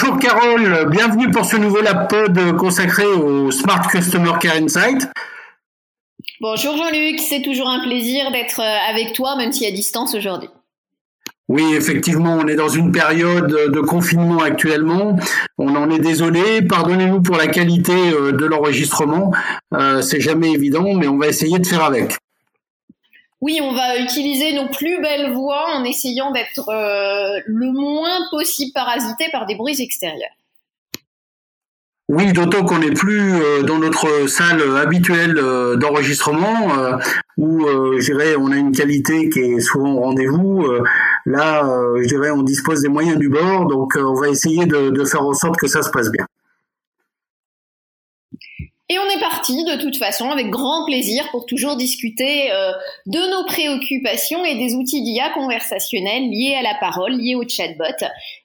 Bonjour 0.00 0.18
Carole, 0.20 0.88
bienvenue 0.90 1.28
pour 1.32 1.44
ce 1.44 1.56
nouveau 1.56 1.80
Lab 1.80 2.08
Pod 2.08 2.56
consacré 2.56 3.04
au 3.04 3.50
Smart 3.50 3.84
Customer 3.88 4.30
Care 4.40 4.54
Insight. 4.54 5.08
Bonjour 6.40 6.76
Jean-Luc, 6.76 7.18
c'est 7.18 7.42
toujours 7.42 7.68
un 7.68 7.80
plaisir 7.80 8.30
d'être 8.30 8.60
euh, 8.60 8.90
avec 8.90 9.12
toi, 9.12 9.34
même 9.36 9.50
si 9.50 9.66
à 9.66 9.72
distance 9.72 10.14
aujourd'hui. 10.14 10.50
Oui, 11.48 11.64
effectivement, 11.74 12.38
on 12.40 12.46
est 12.46 12.54
dans 12.54 12.68
une 12.68 12.92
période 12.92 13.48
de 13.48 13.80
confinement 13.80 14.40
actuellement. 14.40 15.16
On 15.56 15.74
en 15.74 15.90
est 15.90 15.98
désolé. 15.98 16.62
Pardonnez-nous 16.62 17.20
pour 17.20 17.36
la 17.36 17.48
qualité 17.48 17.92
euh, 17.92 18.30
de 18.30 18.46
l'enregistrement. 18.46 19.32
Euh, 19.74 20.00
c'est 20.00 20.20
jamais 20.20 20.52
évident, 20.52 20.94
mais 20.94 21.08
on 21.08 21.18
va 21.18 21.26
essayer 21.26 21.58
de 21.58 21.66
faire 21.66 21.82
avec. 21.82 22.18
Oui, 23.40 23.60
on 23.62 23.72
va 23.72 23.98
utiliser 23.98 24.52
nos 24.54 24.68
plus 24.68 25.00
belles 25.00 25.32
voix 25.32 25.66
en 25.74 25.84
essayant 25.84 26.32
d'être 26.32 26.68
euh, 26.68 27.38
le 27.46 27.72
moins 27.72 28.18
possible 28.30 28.72
parasité 28.72 29.26
par 29.30 29.46
des 29.46 29.54
bruits 29.54 29.80
extérieurs. 29.80 30.30
Oui, 32.08 32.32
d'autant 32.32 32.64
qu'on 32.64 32.78
n'est 32.78 32.94
plus 32.94 33.34
euh, 33.34 33.62
dans 33.62 33.78
notre 33.78 34.26
salle 34.28 34.76
habituelle 34.78 35.38
euh, 35.38 35.76
d'enregistrement 35.76 36.68
où 37.36 37.60
je 38.00 38.36
on 38.38 38.50
a 38.50 38.56
une 38.56 38.72
qualité 38.72 39.28
qui 39.28 39.40
est 39.40 39.60
souvent 39.60 39.92
au 39.92 40.00
rendez-vous. 40.00 40.66
là, 41.26 41.62
je 42.02 42.08
dirais 42.08 42.30
on 42.30 42.42
dispose 42.42 42.82
des 42.82 42.88
moyens 42.88 43.18
du 43.18 43.28
bord, 43.28 43.66
donc 43.66 43.92
on 43.96 44.14
va 44.14 44.28
essayer 44.28 44.66
de 44.66 45.04
faire 45.04 45.22
en 45.22 45.34
sorte 45.34 45.56
que 45.56 45.68
ça 45.68 45.82
se 45.82 45.90
passe 45.90 46.10
bien. 46.10 46.26
Et 48.90 48.98
on 48.98 49.04
est 49.10 49.20
parti 49.20 49.64
de 49.64 49.76
toute 49.76 49.98
façon 49.98 50.30
avec 50.30 50.48
grand 50.48 50.86
plaisir 50.86 51.30
pour 51.30 51.44
toujours 51.44 51.76
discuter 51.76 52.50
euh, 52.50 52.72
de 53.04 53.18
nos 53.30 53.44
préoccupations 53.44 54.44
et 54.46 54.54
des 54.54 54.74
outils 54.74 55.02
d'IA 55.02 55.28
conversationnels 55.30 56.30
liés 56.30 56.56
à 56.58 56.62
la 56.62 56.74
parole, 56.74 57.12
liés 57.12 57.34
au 57.34 57.46
chatbot 57.46 57.84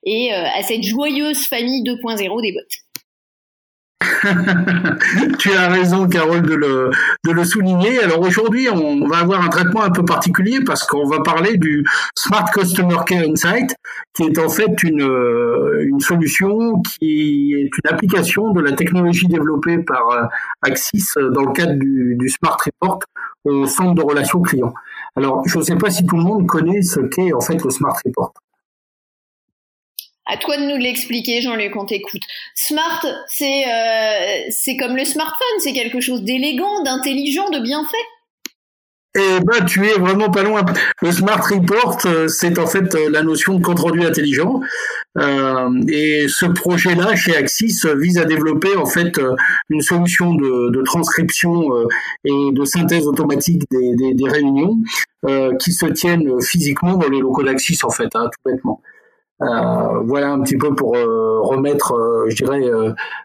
et 0.04 0.34
euh, 0.34 0.46
à 0.54 0.62
cette 0.64 0.84
joyeuse 0.84 1.48
famille 1.48 1.82
2.0 1.84 2.42
des 2.42 2.52
bots. 2.52 2.93
tu 5.40 5.52
as 5.52 5.70
raison, 5.70 6.08
Carole, 6.08 6.42
de 6.42 6.56
le, 6.56 7.44
souligner. 7.44 8.02
Alors 8.02 8.22
aujourd'hui, 8.22 8.68
on 8.70 9.08
va 9.08 9.20
avoir 9.20 9.42
un 9.42 9.50
traitement 9.50 9.84
un 9.84 9.90
peu 9.90 10.06
particulier 10.06 10.60
parce 10.66 10.86
qu'on 10.86 11.08
va 11.08 11.22
parler 11.22 11.58
du 11.58 11.86
Smart 12.16 12.50
Customer 12.52 12.98
Care 13.06 13.24
Insight, 13.28 13.76
qui 14.14 14.24
est 14.24 14.40
en 14.40 14.50
fait 14.50 14.84
une, 14.84 15.02
euh, 15.02 15.90
solution 16.00 16.82
qui 16.82 17.54
est 17.54 17.70
une 17.78 17.90
application 17.90 18.52
de 18.52 18.62
la 18.62 18.74
technologie 18.74 19.28
développée 19.28 19.80
par 19.80 20.10
euh, 20.10 20.24
Axis 20.62 21.14
dans 21.16 21.42
le 21.42 21.54
cadre 21.54 21.74
du, 21.74 22.16
du 22.18 22.30
Smart 22.30 22.58
Report 22.66 23.00
au 23.46 23.66
centre 23.66 23.96
de 23.96 24.02
relations 24.02 24.42
clients. 24.42 24.74
Alors, 25.16 25.44
je 25.48 25.58
ne 25.58 25.64
sais 25.64 25.76
pas 25.76 25.90
si 25.90 26.06
tout 26.06 26.18
le 26.18 26.24
monde 26.24 26.48
connaît 26.48 26.82
ce 26.82 27.00
qu'est 27.02 27.34
en 27.34 27.42
fait 27.42 27.64
le 27.64 27.70
Smart 27.70 27.96
Report. 28.06 28.34
À 30.26 30.38
toi 30.38 30.58
de 30.58 30.64
nous 30.64 30.78
l'expliquer, 30.78 31.42
Jean-Luc, 31.42 31.76
on 31.76 31.86
t'écoute. 31.86 32.22
Smart, 32.56 33.06
c'est 33.28 33.66
euh, 33.68 34.46
c'est 34.50 34.78
comme 34.78 34.96
le 34.96 35.04
smartphone, 35.04 35.60
c'est 35.60 35.74
quelque 35.74 36.00
chose 36.00 36.24
d'élégant, 36.24 36.82
d'intelligent, 36.84 37.50
de 37.50 37.60
bien 37.60 37.84
fait. 37.84 37.98
Eh 39.16 39.40
ben, 39.46 39.64
tu 39.66 39.86
es 39.86 39.94
vraiment 40.00 40.32
pas 40.32 40.42
loin. 40.42 40.66
Le 41.02 41.12
Smart 41.12 41.42
Report, 41.42 42.00
euh, 42.06 42.28
c'est 42.30 42.58
en 42.58 42.66
fait 42.66 42.96
euh, 42.96 43.10
la 43.12 43.22
notion 43.22 43.60
de 43.60 43.64
compte 43.64 43.80
rendu 43.80 44.02
intelligent. 44.04 44.62
Et 45.88 46.26
ce 46.30 46.48
projet-là, 46.48 47.16
chez 47.16 47.36
Axis, 47.36 47.86
vise 47.98 48.18
à 48.18 48.26
développer 48.26 48.76
en 48.76 48.88
fait 48.88 49.20
une 49.70 49.82
solution 49.82 50.34
de, 50.34 50.82
transcription 50.84 51.70
et 52.26 52.52
de 52.52 52.66
synthèse 52.66 53.06
automatique 53.06 53.62
des 53.70 54.28
réunions 54.28 54.80
qui 55.60 55.72
se 55.72 55.86
tiennent 55.86 56.42
physiquement 56.42 56.96
dans 56.98 57.10
les 57.10 57.20
locaux 57.20 57.44
d'Axis, 57.44 57.78
en 57.84 57.92
fait, 57.92 58.10
hein, 58.16 58.28
tout 58.32 58.50
bêtement. 58.50 58.82
Euh, 59.42 60.00
voilà 60.06 60.32
un 60.32 60.42
petit 60.42 60.58
peu 60.58 60.74
pour 60.76 60.96
euh, 60.96 61.42
remettre, 61.42 61.94
euh, 61.94 62.30
je 62.30 62.36
dirais, 62.36 62.62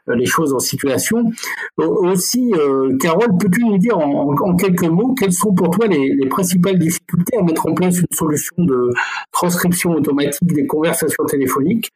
les 0.09 0.27
choses 0.27 0.53
en 0.53 0.59
situation. 0.59 1.31
aussi, 1.77 2.53
Carole, 3.01 3.37
peux-tu 3.39 3.64
nous 3.64 3.78
dire 3.78 3.98
en, 3.98 4.56
quelques 4.56 4.89
mots 4.89 5.14
quelles 5.14 5.33
sont 5.33 5.55
pour 5.55 5.70
toi 5.70 5.86
les, 5.86 6.14
les, 6.14 6.29
principales 6.29 6.79
difficultés 6.79 7.36
à 7.36 7.42
mettre 7.42 7.67
en 7.67 7.74
place 7.74 7.98
une 8.01 8.07
solution 8.13 8.55
de 8.58 8.91
transcription 9.33 9.92
automatique 9.92 10.52
des 10.52 10.67
conversations 10.67 11.24
téléphoniques 11.27 11.91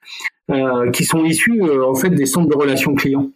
qui 0.93 1.05
sont 1.05 1.25
issues 1.25 1.63
en 1.81 1.95
fait 1.95 2.11
des 2.11 2.27
centres 2.27 2.49
de 2.49 2.57
relations 2.57 2.95
clients? 2.95 3.31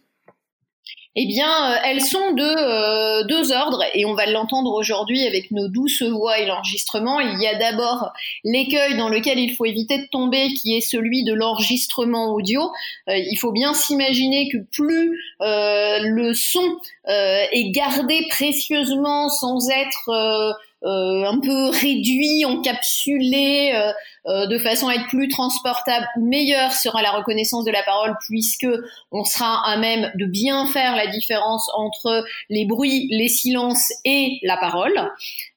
Eh 1.19 1.25
bien, 1.25 1.71
euh, 1.71 1.77
elles 1.83 2.01
sont 2.01 2.31
de 2.33 2.43
euh, 2.43 3.23
deux 3.23 3.51
ordres, 3.51 3.83
et 3.95 4.05
on 4.05 4.13
va 4.13 4.27
l'entendre 4.27 4.71
aujourd'hui 4.71 5.25
avec 5.25 5.49
nos 5.49 5.67
douces 5.67 6.03
voix 6.03 6.37
et 6.37 6.45
l'enregistrement. 6.45 7.19
Il 7.19 7.41
y 7.41 7.47
a 7.47 7.55
d'abord 7.55 8.13
l'écueil 8.43 8.95
dans 8.97 9.09
lequel 9.09 9.39
il 9.39 9.55
faut 9.55 9.65
éviter 9.65 9.97
de 9.97 10.07
tomber, 10.11 10.49
qui 10.53 10.77
est 10.77 10.81
celui 10.81 11.23
de 11.23 11.33
l'enregistrement 11.33 12.35
audio. 12.35 12.61
Euh, 13.09 13.17
il 13.17 13.35
faut 13.37 13.51
bien 13.51 13.73
s'imaginer 13.73 14.47
que 14.49 14.57
plus 14.71 15.19
le 15.39 16.33
son 16.33 16.77
est 17.07 17.71
gardé 17.71 18.27
précieusement 18.29 19.29
sans 19.29 19.69
être 19.71 20.55
un 20.83 21.39
peu 21.39 21.69
réduit, 21.69 22.45
encapsulé, 22.45 23.73
de 24.27 24.57
façon 24.57 24.87
à 24.87 24.95
être 24.95 25.07
plus 25.07 25.29
transportable, 25.29 26.05
meilleure 26.17 26.73
sera 26.73 27.01
la 27.01 27.11
reconnaissance 27.11 27.63
de 27.65 27.71
la 27.71 27.83
parole 27.83 28.15
puisque 28.27 28.67
on 29.11 29.23
sera 29.23 29.65
à 29.65 29.77
même 29.77 30.11
de 30.15 30.25
bien 30.25 30.65
faire 30.67 30.95
la 30.95 31.07
différence 31.07 31.69
entre 31.75 32.25
les 32.49 32.65
bruits, 32.65 33.07
les 33.11 33.29
silences 33.29 33.91
et 34.05 34.39
la 34.43 34.57
parole. 34.57 34.97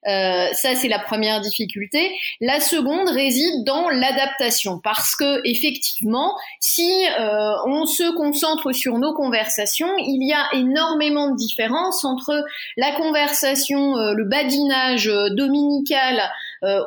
Euh, 0.07 0.49
ça, 0.53 0.75
c'est 0.75 0.89
la 0.89 0.99
première 0.99 1.41
difficulté. 1.41 2.11
La 2.41 2.61
seconde 2.61 3.09
réside 3.09 3.65
dans 3.65 3.91
l'adaptation, 3.91 4.81
parce 4.83 5.15
que 5.15 5.41
effectivement, 5.45 6.35
si 6.61 6.91
euh, 7.19 7.53
on 7.67 7.87
se 7.87 8.15
concentre 8.15 8.73
sur 8.73 8.99
nos 8.99 9.13
conversations, 9.15 9.93
il 9.99 10.27
y 10.27 10.33
a 10.33 10.59
énormément 10.59 11.31
de 11.31 11.37
différences 11.37 12.05
entre 12.05 12.45
la 12.77 12.93
conversation, 12.93 13.97
le 13.97 14.25
badinage 14.25 15.07
dominical 15.33 16.31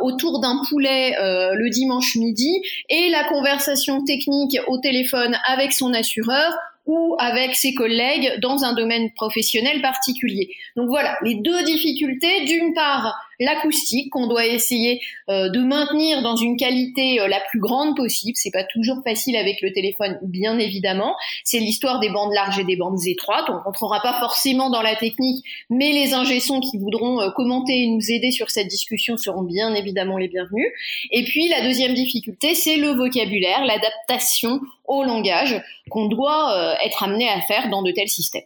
autour 0.01 0.39
d'un 0.39 0.61
poulet 0.69 1.15
le 1.19 1.69
dimanche 1.69 2.15
midi 2.15 2.61
et 2.89 3.09
la 3.09 3.23
conversation 3.25 4.03
technique 4.03 4.57
au 4.67 4.77
téléphone 4.77 5.37
avec 5.45 5.73
son 5.73 5.93
assureur 5.93 6.53
ou 6.85 7.15
avec 7.17 7.55
ses 7.55 7.73
collègues 7.73 8.39
dans 8.41 8.65
un 8.65 8.73
domaine 8.73 9.11
professionnel 9.13 9.81
particulier. 9.81 10.49
Donc 10.75 10.89
voilà, 10.89 11.17
les 11.23 11.35
deux 11.35 11.63
difficultés, 11.63 12.45
d'une 12.45 12.73
part 12.73 13.15
l'acoustique 13.39 14.11
qu'on 14.11 14.27
doit 14.27 14.45
essayer 14.45 15.01
euh, 15.29 15.49
de 15.49 15.59
maintenir 15.59 16.21
dans 16.21 16.35
une 16.35 16.57
qualité 16.57 17.19
euh, 17.19 17.27
la 17.27 17.39
plus 17.49 17.59
grande 17.59 17.95
possible. 17.95 18.35
C'est 18.35 18.51
pas 18.51 18.63
toujours 18.63 18.97
facile 19.03 19.35
avec 19.35 19.61
le 19.61 19.71
téléphone, 19.71 20.17
bien 20.23 20.57
évidemment. 20.59 21.15
C'est 21.43 21.59
l'histoire 21.59 21.99
des 21.99 22.09
bandes 22.09 22.33
larges 22.33 22.59
et 22.59 22.63
des 22.63 22.75
bandes 22.75 22.99
étroites. 23.05 23.45
On 23.49 23.59
rentrera 23.59 24.01
pas 24.01 24.19
forcément 24.19 24.69
dans 24.69 24.81
la 24.81 24.95
technique, 24.95 25.43
mais 25.69 25.91
les 25.91 26.13
ingessons 26.13 26.59
qui 26.59 26.77
voudront 26.77 27.21
euh, 27.21 27.29
commenter 27.31 27.83
et 27.83 27.87
nous 27.87 28.11
aider 28.11 28.31
sur 28.31 28.49
cette 28.49 28.67
discussion 28.67 29.17
seront 29.17 29.43
bien 29.43 29.73
évidemment 29.73 30.17
les 30.17 30.27
bienvenus. 30.27 30.67
Et 31.11 31.23
puis 31.23 31.49
la 31.49 31.61
deuxième 31.61 31.93
difficulté, 31.93 32.55
c'est 32.55 32.77
le 32.77 32.89
vocabulaire, 32.89 33.65
l'adaptation 33.65 34.59
au 34.85 35.03
langage 35.03 35.61
qu'on 35.89 36.07
doit 36.07 36.77
être 36.83 37.03
amené 37.03 37.27
à 37.29 37.41
faire 37.41 37.69
dans 37.69 37.81
de 37.81 37.91
tels 37.91 38.09
systèmes. 38.09 38.43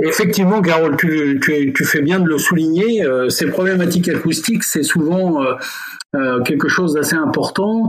Effectivement, 0.00 0.60
Carole, 0.60 0.96
tu, 0.96 1.84
fais 1.84 2.02
bien 2.02 2.18
de 2.18 2.28
le 2.28 2.38
souligner. 2.38 3.04
Euh, 3.04 3.28
ces 3.28 3.46
problématiques 3.46 4.08
acoustiques, 4.08 4.64
c'est 4.64 4.82
souvent 4.82 5.44
euh, 5.44 5.54
euh, 6.16 6.42
quelque 6.42 6.68
chose 6.68 6.94
d'assez 6.94 7.14
important. 7.14 7.88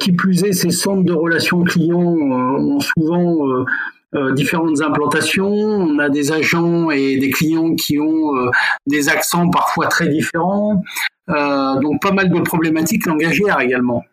qui 0.00 0.12
plus 0.12 0.44
est, 0.44 0.52
ces 0.52 0.70
centres 0.70 1.04
de 1.04 1.12
relations 1.12 1.62
clients 1.62 1.98
ont 1.98 2.80
souvent 2.80 3.64
différentes 4.34 4.80
implantations. 4.82 5.52
On 5.52 5.98
a 5.98 6.08
des 6.08 6.32
agents 6.32 6.90
et 6.90 7.18
des 7.18 7.30
clients 7.30 7.74
qui 7.74 7.98
ont 7.98 8.50
des 8.86 9.08
accents 9.08 9.48
parfois 9.50 9.86
très 9.86 10.08
différents. 10.08 10.82
donc 11.28 12.00
pas 12.00 12.12
mal 12.12 12.30
de 12.30 12.40
problématiques 12.40 13.06
langagières 13.06 13.60
également. 13.60 14.04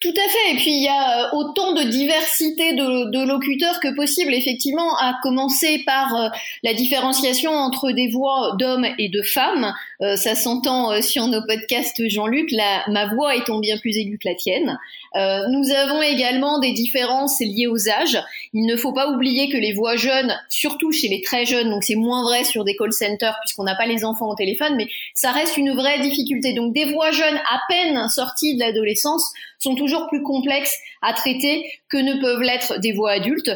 Tout 0.00 0.14
à 0.14 0.28
fait. 0.28 0.54
Et 0.54 0.56
puis 0.58 0.70
il 0.70 0.84
y 0.84 0.88
a 0.88 1.26
euh, 1.26 1.30
autant 1.32 1.72
de 1.72 1.82
diversité 1.82 2.72
de, 2.72 3.26
locuteurs 3.26 3.80
que 3.80 3.92
possible, 3.96 4.32
effectivement, 4.32 4.96
à 4.96 5.18
commencer 5.24 5.82
par 5.84 6.14
euh, 6.14 6.28
la 6.62 6.72
différenciation 6.72 7.50
entre 7.50 7.90
des 7.90 8.06
voix 8.06 8.54
d'hommes 8.60 8.86
et 8.98 9.08
de 9.08 9.22
femmes. 9.22 9.74
Euh, 10.00 10.14
ça 10.14 10.36
s'entend 10.36 11.02
sur 11.02 11.26
nos 11.26 11.44
podcasts, 11.44 12.08
Jean-Luc. 12.08 12.54
Ma 12.86 13.12
voix 13.12 13.34
étant 13.34 13.58
bien 13.58 13.76
plus 13.76 13.96
aiguë 13.96 14.18
que 14.18 14.28
la 14.28 14.36
tienne. 14.36 14.78
nous 15.14 15.70
avons 15.72 16.00
également 16.00 16.60
des 16.60 16.72
différences 16.72 17.40
liées 17.40 17.66
aux 17.66 17.88
âges. 17.88 18.22
Il 18.52 18.66
ne 18.66 18.76
faut 18.76 18.92
pas 18.92 19.10
oublier 19.10 19.48
que 19.48 19.56
les 19.56 19.72
voix 19.72 19.96
jeunes, 19.96 20.32
surtout 20.48 20.92
chez 20.92 21.08
les 21.08 21.22
très 21.22 21.44
jeunes, 21.44 21.70
donc 21.70 21.82
c'est 21.82 21.96
moins 21.96 22.22
vrai 22.22 22.44
sur 22.44 22.64
des 22.64 22.76
call 22.76 22.92
centers 22.92 23.36
puisqu'on 23.40 23.64
n'a 23.64 23.74
pas 23.74 23.86
les 23.86 24.04
enfants 24.04 24.28
au 24.28 24.36
téléphone, 24.36 24.74
mais 24.76 24.86
ça 25.18 25.32
reste 25.32 25.56
une 25.56 25.74
vraie 25.74 25.98
difficulté. 25.98 26.54
Donc 26.54 26.72
des 26.72 26.84
voix 26.84 27.10
jeunes 27.10 27.40
à 27.50 27.60
peine 27.68 28.08
sorties 28.08 28.54
de 28.54 28.60
l'adolescence 28.60 29.32
sont 29.58 29.74
toujours 29.74 30.06
plus 30.06 30.22
complexes 30.22 30.78
à 31.02 31.12
traiter 31.12 31.68
que 31.88 31.96
ne 31.96 32.20
peuvent 32.20 32.40
l'être 32.40 32.78
des 32.78 32.92
voix 32.92 33.10
adultes. 33.10 33.50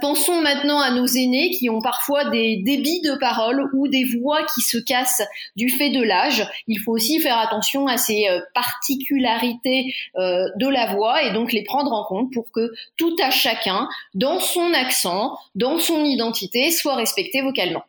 Pensons 0.00 0.40
maintenant 0.40 0.80
à 0.80 0.90
nos 0.90 1.06
aînés 1.06 1.50
qui 1.50 1.70
ont 1.70 1.80
parfois 1.80 2.30
des 2.30 2.56
débits 2.56 3.02
de 3.02 3.14
parole 3.20 3.70
ou 3.72 3.86
des 3.86 4.02
voix 4.04 4.44
qui 4.52 4.62
se 4.62 4.78
cassent 4.78 5.22
du 5.54 5.68
fait 5.68 5.90
de 5.90 6.02
l'âge. 6.02 6.44
Il 6.66 6.80
faut 6.80 6.90
aussi 6.90 7.20
faire 7.20 7.38
attention 7.38 7.86
à 7.86 7.96
ces 7.96 8.26
euh, 8.28 8.40
particularités 8.52 9.94
euh, 10.16 10.48
de 10.56 10.66
la 10.66 10.92
voix 10.92 11.22
et 11.22 11.32
donc 11.32 11.52
les 11.52 11.62
prendre 11.62 11.92
en 11.92 12.04
compte 12.04 12.32
pour 12.32 12.50
que 12.50 12.72
tout 12.96 13.14
à 13.22 13.30
chacun, 13.30 13.88
dans 14.14 14.40
son 14.40 14.72
accent, 14.74 15.38
dans 15.54 15.78
son 15.78 16.04
identité, 16.04 16.72
soit 16.72 16.96
respecté 16.96 17.42
vocalement. 17.42 17.84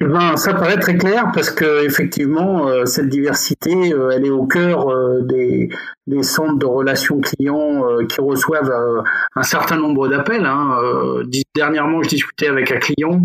Eh 0.00 0.04
ben, 0.04 0.36
ça 0.36 0.54
paraît 0.54 0.78
très 0.78 0.96
clair 0.96 1.32
parce 1.34 1.50
que 1.50 1.84
effectivement, 1.84 2.68
euh, 2.68 2.84
cette 2.84 3.08
diversité, 3.08 3.92
euh, 3.92 4.10
elle 4.14 4.24
est 4.26 4.30
au 4.30 4.46
cœur 4.46 4.88
euh, 4.88 5.22
des, 5.22 5.70
des, 6.06 6.22
centres 6.22 6.56
de 6.56 6.66
relations 6.66 7.20
clients 7.20 7.82
qui 8.08 8.20
reçoivent 8.20 8.72
un 9.34 9.42
certain 9.42 9.76
nombre 9.76 10.06
d'appels. 10.06 10.46
Hein. 10.46 10.78
dernièrement, 11.56 12.00
je 12.04 12.10
discutais 12.10 12.46
avec 12.46 12.70
un 12.70 12.78
client, 12.78 13.20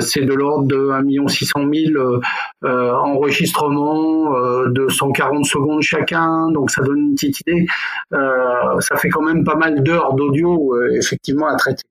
c'est 0.00 0.22
de 0.22 0.34
l'ordre 0.34 0.66
de 0.66 0.90
1 0.90 1.28
600 1.28 1.60
000 1.72 2.20
enregistrements 2.64 4.34
de 4.66 4.88
140 4.88 5.44
secondes 5.44 5.82
chacun, 5.82 6.50
donc 6.50 6.70
ça 6.70 6.82
donne 6.82 6.98
une 6.98 7.14
petite 7.14 7.40
idée. 7.40 7.66
ça 8.10 8.96
fait 8.96 9.08
quand 9.08 9.22
même 9.22 9.44
pas 9.44 9.56
mal 9.56 9.82
d'heures 9.82 10.14
d'audio 10.14 10.74
effectivement 10.92 11.46
à 11.46 11.56
traiter. 11.56 11.89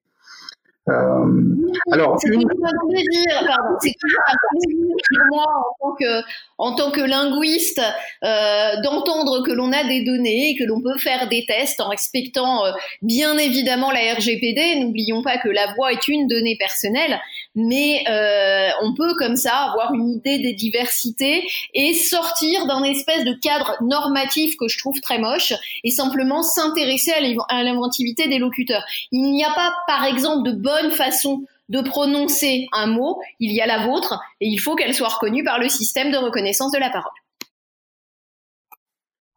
Euh, 0.88 1.60
alors, 1.92 2.18
c'est 2.20 2.30
toujours 2.30 2.66
un 2.66 2.90
plaisir, 2.90 3.44
pardon, 3.46 3.78
c'est 3.80 3.94
toujours 4.00 4.22
un 4.28 4.36
plaisir 4.52 4.96
pour 5.10 5.38
moi 5.38 5.46
en 5.46 5.90
tant 5.90 5.96
que, 5.96 6.22
en 6.58 6.76
tant 6.76 6.92
que 6.92 7.02
linguiste 7.02 7.82
euh, 8.24 8.82
d'entendre 8.82 9.44
que 9.46 9.52
l'on 9.52 9.72
a 9.72 9.84
des 9.84 10.04
données 10.04 10.52
et 10.52 10.56
que 10.56 10.64
l'on 10.64 10.82
peut 10.82 10.98
faire 10.98 11.28
des 11.28 11.46
tests 11.46 11.80
en 11.82 11.90
respectant 11.90 12.66
euh, 12.66 12.72
bien 13.02 13.38
évidemment 13.38 13.92
la 13.92 14.14
RGPD. 14.16 14.80
N'oublions 14.80 15.22
pas 15.22 15.38
que 15.38 15.50
la 15.50 15.74
voix 15.76 15.92
est 15.92 16.08
une 16.08 16.28
donnée 16.28 16.56
personnelle, 16.58 17.20
mais 17.60 18.04
euh, 18.10 18.70
on 18.82 18.94
peut 18.94 19.14
comme 19.16 19.36
ça 19.36 19.56
avoir 19.56 19.94
une 19.94 20.10
idée 20.10 20.40
des 20.40 20.54
diversités 20.54 21.44
et 21.74 21.94
sortir 21.94 22.66
d'un 22.68 22.84
espèce 22.84 23.26
de 23.26 23.34
cadre 23.34 23.76
normatif 23.82 24.56
que 24.58 24.68
je 24.68 24.78
trouve 24.78 25.00
très 25.02 25.20
moche 25.20 25.54
et 25.84 25.92
simplement 25.92 26.42
s'intéresser 26.44 27.12
à 27.50 27.64
l'inventivité 27.64 28.28
des 28.28 28.38
locuteurs. 28.38 28.84
Il 29.12 29.32
n'y 29.32 29.44
a 29.44 29.52
pas, 29.54 29.74
par 29.88 30.06
exemple, 30.06 30.50
de 30.50 30.56
bonne 30.56 30.92
façon 30.92 31.44
de 31.68 31.82
prononcer 31.82 32.68
un 32.74 32.88
mot, 32.88 33.20
il 33.40 33.52
y 33.52 33.62
a 33.62 33.68
la 33.68 33.86
vôtre 33.86 34.20
et 34.42 34.48
il 34.48 34.58
faut 34.58 34.76
qu'elle 34.76 34.96
soit 34.96 35.10
reconnue 35.10 35.44
par 35.44 35.60
le 35.60 35.70
système 35.70 36.12
de 36.12 36.18
reconnaissance 36.18 36.72
de 36.72 36.80
la 36.80 36.90
parole. 36.90 37.12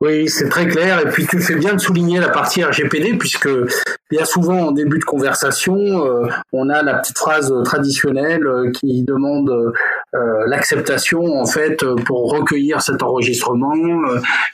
Oui, 0.04 0.28
c'est 0.28 0.48
très 0.48 0.66
clair. 0.66 0.98
Et 0.98 1.08
puis 1.10 1.28
tu 1.28 1.38
fais 1.38 1.54
bien 1.54 1.74
de 1.74 1.78
souligner 1.78 2.18
la 2.18 2.28
partie 2.28 2.64
RGPD, 2.64 3.18
puisque 3.18 3.48
bien 4.10 4.24
souvent 4.24 4.58
en 4.58 4.72
début 4.72 4.98
de 4.98 5.04
conversation, 5.04 5.76
euh, 5.76 6.26
on 6.52 6.68
a 6.70 6.82
la 6.82 6.94
petite 6.94 7.18
phrase 7.18 7.54
traditionnelle 7.64 8.44
euh, 8.44 8.72
qui 8.72 9.04
demande 9.04 9.48
euh, 9.48 10.44
l'acceptation 10.48 11.22
en 11.40 11.46
fait 11.46 11.84
pour 12.04 12.32
recueillir 12.32 12.82
cet 12.82 13.00
enregistrement, 13.00 13.76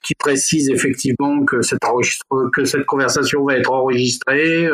qui 0.03 0.15
précise 0.17 0.69
effectivement 0.69 1.43
que 1.47 1.63
cet 1.63 1.79
que 2.53 2.67
cette 2.67 2.85
conversation 2.85 3.43
va 3.47 3.57
être 3.57 3.73
enregistrée. 3.73 4.69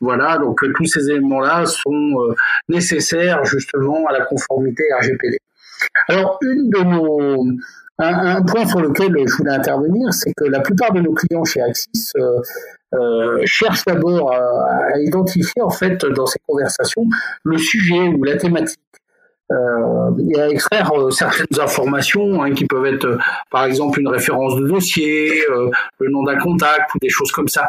voilà, 0.00 0.38
donc 0.38 0.60
tous 0.76 0.84
ces 0.84 1.10
éléments-là 1.10 1.66
sont 1.66 2.34
nécessaires 2.68 3.44
justement 3.44 4.06
à 4.06 4.12
la 4.12 4.24
conformité 4.26 4.84
RGPD. 5.00 5.38
Alors 6.08 6.38
une 6.40 6.70
de 6.70 6.78
nos 6.78 7.44
un, 7.98 8.42
point 8.42 8.66
sur 8.66 8.80
lequel 8.80 9.14
je 9.26 9.36
voulais 9.36 9.52
intervenir, 9.52 10.12
c'est 10.12 10.32
que 10.34 10.44
la 10.44 10.60
plupart 10.60 10.92
de 10.92 11.00
nos 11.00 11.12
clients 11.12 11.44
chez 11.44 11.60
Axis 11.60 12.12
euh, 12.16 12.40
euh, 12.94 13.40
cherchent 13.44 13.84
d'abord 13.84 14.32
à, 14.32 14.98
identifier 14.98 15.62
en 15.62 15.70
fait 15.70 16.04
dans 16.04 16.26
ces 16.26 16.40
conversations 16.46 17.06
le 17.44 17.58
sujet 17.58 18.08
ou 18.08 18.24
la 18.24 18.36
thématique. 18.36 18.80
Euh, 19.52 20.10
et 20.30 20.40
à 20.40 20.48
extraire 20.48 20.90
certaines 21.10 21.60
informations 21.60 22.42
hein, 22.42 22.54
qui 22.54 22.64
peuvent 22.64 22.86
être 22.86 23.18
par 23.50 23.66
exemple 23.66 24.00
une 24.00 24.08
référence 24.08 24.56
de 24.56 24.66
dossier, 24.66 25.44
le 25.98 26.10
nom 26.10 26.22
d'un 26.22 26.38
contact 26.38 26.94
ou 26.94 26.98
des 26.98 27.10
choses 27.10 27.30
comme 27.30 27.48
ça. 27.48 27.68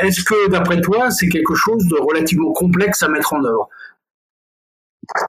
Est-ce 0.00 0.24
que 0.24 0.50
d'après 0.50 0.80
toi 0.80 1.10
c'est 1.12 1.28
quelque 1.28 1.54
chose 1.54 1.86
de 1.86 1.96
relativement 2.00 2.52
complexe 2.52 3.02
à 3.04 3.08
mettre 3.08 3.32
en 3.32 3.44
œuvre? 3.44 3.68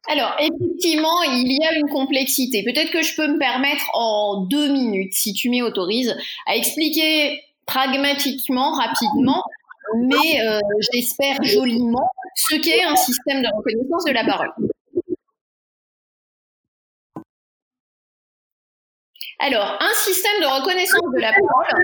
Alors, 0.07 0.35
effectivement, 0.39 1.23
il 1.23 1.51
y 1.51 1.65
a 1.65 1.73
une 1.77 1.89
complexité. 1.89 2.63
Peut-être 2.63 2.91
que 2.91 3.01
je 3.01 3.15
peux 3.15 3.27
me 3.27 3.39
permettre 3.39 3.89
en 3.93 4.45
deux 4.45 4.71
minutes, 4.71 5.13
si 5.13 5.33
tu 5.33 5.49
m'y 5.49 5.61
autorises, 5.61 6.15
à 6.45 6.55
expliquer 6.55 7.41
pragmatiquement, 7.65 8.73
rapidement, 8.73 9.43
mais 9.95 10.41
euh, 10.45 10.59
j'espère 10.91 11.37
joliment, 11.43 12.09
ce 12.35 12.55
qu'est 12.55 12.83
un 12.83 12.95
système 12.95 13.41
de 13.41 13.47
reconnaissance 13.55 14.05
de 14.05 14.11
la 14.11 14.25
parole. 14.25 14.51
Alors, 19.45 19.77
un 19.81 19.93
système 19.93 20.39
de 20.39 20.45
reconnaissance 20.45 21.01
de 21.13 21.19
la 21.19 21.33
parole, 21.33 21.83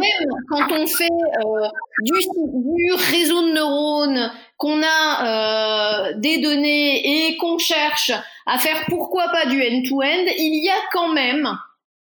même 0.00 0.28
quand 0.48 0.66
on 0.72 0.84
fait 0.88 1.04
euh, 1.04 1.68
du, 2.02 2.92
réseau 3.12 3.40
de 3.40 3.52
neurones, 3.52 4.32
qu'on 4.56 4.82
a 4.82 6.08
euh, 6.08 6.12
des 6.16 6.38
données 6.38 7.28
et 7.28 7.36
qu'on 7.36 7.56
cherche 7.58 8.10
à 8.46 8.58
faire 8.58 8.84
pourquoi 8.88 9.28
pas 9.28 9.46
du 9.46 9.62
end-to-end, 9.62 10.24
il 10.38 10.64
y 10.64 10.68
a 10.68 10.80
quand 10.90 11.12
même, 11.12 11.48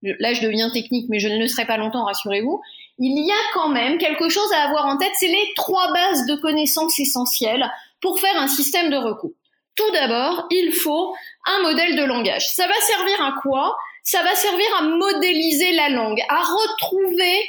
là 0.02 0.32
je 0.32 0.42
deviens 0.42 0.70
technique 0.70 1.06
mais 1.08 1.18
je 1.18 1.26
ne 1.26 1.38
le 1.38 1.48
serai 1.48 1.64
pas 1.64 1.76
longtemps, 1.76 2.04
rassurez-vous, 2.04 2.60
il 2.98 3.26
y 3.26 3.32
a 3.32 3.52
quand 3.52 3.70
même 3.70 3.98
quelque 3.98 4.28
chose 4.28 4.52
à 4.52 4.68
avoir 4.68 4.86
en 4.86 4.96
tête, 4.96 5.10
c'est 5.14 5.26
les 5.26 5.52
trois 5.56 5.92
bases 5.92 6.24
de 6.26 6.36
connaissances 6.36 7.00
essentielles 7.00 7.68
pour 8.00 8.20
faire 8.20 8.36
un 8.36 8.46
système 8.46 8.90
de 8.90 8.96
recours. 8.96 9.32
Tout 9.74 9.90
d'abord, 9.92 10.46
il 10.52 10.72
faut 10.72 11.16
un 11.46 11.62
modèle 11.62 11.96
de 11.96 12.04
langage. 12.04 12.46
Ça 12.54 12.68
va 12.68 12.74
servir 12.74 13.20
à 13.20 13.34
quoi? 13.42 13.76
Ça 14.04 14.22
va 14.22 14.34
servir 14.34 14.66
à 14.78 14.82
modéliser 14.82 15.72
la 15.72 15.88
langue, 15.88 16.20
à 16.28 16.40
retrouver 16.40 17.48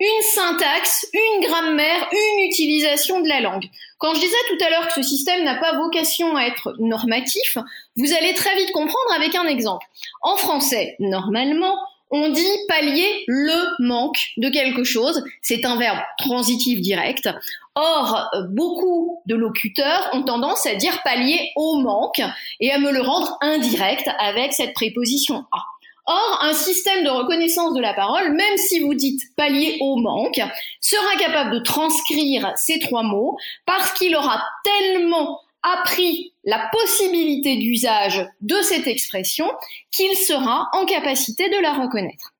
une 0.00 0.22
syntaxe, 0.22 1.06
une 1.12 1.46
grammaire, 1.46 2.08
une 2.10 2.44
utilisation 2.44 3.20
de 3.20 3.28
la 3.28 3.40
langue. 3.40 3.64
Quand 3.98 4.14
je 4.14 4.20
disais 4.20 4.36
tout 4.48 4.64
à 4.64 4.70
l'heure 4.70 4.88
que 4.88 4.94
ce 4.94 5.02
système 5.02 5.44
n'a 5.44 5.56
pas 5.56 5.76
vocation 5.76 6.36
à 6.36 6.44
être 6.44 6.74
normatif, 6.80 7.56
vous 7.96 8.12
allez 8.12 8.34
très 8.34 8.56
vite 8.56 8.72
comprendre 8.72 9.12
avec 9.14 9.34
un 9.34 9.46
exemple. 9.46 9.86
En 10.22 10.36
français, 10.36 10.96
normalement, 10.98 11.76
on 12.10 12.28
dit 12.28 12.58
pallier 12.68 13.24
le 13.26 13.86
manque 13.86 14.18
de 14.36 14.48
quelque 14.50 14.84
chose. 14.84 15.24
C'est 15.40 15.64
un 15.64 15.76
verbe 15.76 16.00
transitif 16.18 16.80
direct. 16.80 17.28
Or, 17.74 18.28
beaucoup 18.50 19.22
de 19.26 19.34
locuteurs 19.34 20.10
ont 20.12 20.22
tendance 20.22 20.66
à 20.66 20.74
dire 20.74 21.00
pallier 21.04 21.52
au 21.56 21.78
manque 21.78 22.20
et 22.60 22.70
à 22.70 22.78
me 22.78 22.92
le 22.92 23.00
rendre 23.00 23.38
indirect 23.40 24.08
avec 24.18 24.52
cette 24.52 24.74
préposition 24.74 25.46
a. 25.52 25.71
Or, 26.04 26.38
un 26.42 26.52
système 26.52 27.04
de 27.04 27.10
reconnaissance 27.10 27.74
de 27.74 27.80
la 27.80 27.94
parole, 27.94 28.32
même 28.32 28.56
si 28.56 28.80
vous 28.80 28.94
dites 28.94 29.22
pallier 29.36 29.78
au 29.80 29.96
manque, 29.96 30.40
sera 30.80 31.16
capable 31.16 31.54
de 31.54 31.60
transcrire 31.60 32.52
ces 32.56 32.80
trois 32.80 33.04
mots 33.04 33.36
parce 33.66 33.92
qu'il 33.92 34.16
aura 34.16 34.42
tellement 34.64 35.40
appris 35.62 36.32
la 36.44 36.68
possibilité 36.72 37.56
d'usage 37.56 38.26
de 38.40 38.60
cette 38.62 38.88
expression 38.88 39.48
qu'il 39.92 40.16
sera 40.16 40.68
en 40.72 40.84
capacité 40.86 41.48
de 41.48 41.58
la 41.58 41.72
reconnaître. 41.72 42.32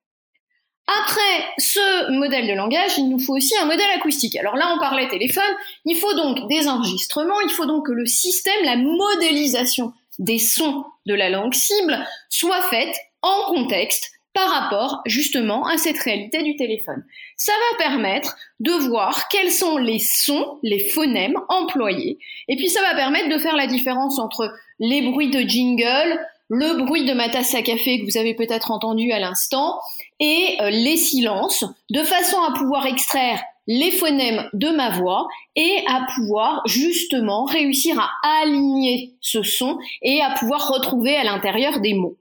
Après 0.85 1.47
ce 1.57 2.11
modèle 2.11 2.47
de 2.47 2.53
langage, 2.53 2.97
il 2.97 3.07
nous 3.07 3.19
faut 3.19 3.37
aussi 3.37 3.55
un 3.57 3.65
modèle 3.65 3.89
acoustique. 3.95 4.35
Alors 4.35 4.57
là, 4.57 4.73
on 4.75 4.79
parlait 4.79 5.07
téléphone, 5.07 5.43
il 5.85 5.95
faut 5.95 6.13
donc 6.15 6.49
des 6.49 6.67
enregistrements, 6.67 7.39
il 7.41 7.51
faut 7.51 7.65
donc 7.65 7.87
que 7.87 7.93
le 7.93 8.05
système, 8.05 8.65
la 8.65 8.75
modélisation 8.75 9.93
des 10.19 10.39
sons 10.39 10.83
de 11.05 11.13
la 11.13 11.29
langue 11.29 11.53
cible 11.53 12.05
soit 12.29 12.61
faite 12.63 12.95
en 13.23 13.53
contexte 13.53 14.11
par 14.33 14.49
rapport 14.49 15.01
justement 15.05 15.65
à 15.67 15.77
cette 15.77 15.97
réalité 15.99 16.41
du 16.43 16.55
téléphone. 16.55 17.03
Ça 17.37 17.53
va 17.53 17.77
permettre 17.77 18.35
de 18.59 18.71
voir 18.71 19.27
quels 19.29 19.51
sont 19.51 19.77
les 19.77 19.99
sons, 19.99 20.59
les 20.63 20.89
phonèmes 20.89 21.37
employés, 21.49 22.17
et 22.47 22.55
puis 22.55 22.69
ça 22.69 22.81
va 22.81 22.95
permettre 22.95 23.29
de 23.29 23.37
faire 23.37 23.55
la 23.55 23.67
différence 23.67 24.19
entre 24.19 24.51
les 24.79 25.01
bruits 25.03 25.29
de 25.29 25.41
jingle, 25.47 26.19
le 26.49 26.83
bruit 26.83 27.05
de 27.05 27.13
ma 27.13 27.29
tasse 27.29 27.55
à 27.55 27.61
café 27.61 27.99
que 27.99 28.05
vous 28.05 28.17
avez 28.17 28.33
peut-être 28.33 28.71
entendu 28.71 29.11
à 29.11 29.19
l'instant, 29.19 29.79
et 30.19 30.57
euh, 30.61 30.69
les 30.69 30.97
silences, 30.97 31.65
de 31.91 32.01
façon 32.01 32.41
à 32.41 32.53
pouvoir 32.53 32.85
extraire 32.85 33.41
les 33.65 33.91
phonèmes 33.91 34.49
de 34.53 34.69
ma 34.69 34.89
voix 34.89 35.27
et 35.55 35.83
à 35.87 36.05
pouvoir 36.15 36.61
justement 36.65 37.45
réussir 37.45 37.97
à 37.97 38.41
aligner 38.41 39.13
ce 39.21 39.41
son 39.41 39.77
et 40.01 40.21
à 40.21 40.31
pouvoir 40.31 40.67
retrouver 40.67 41.15
à 41.15 41.23
l'intérieur 41.23 41.79
des 41.79 41.93
mots. 41.93 42.17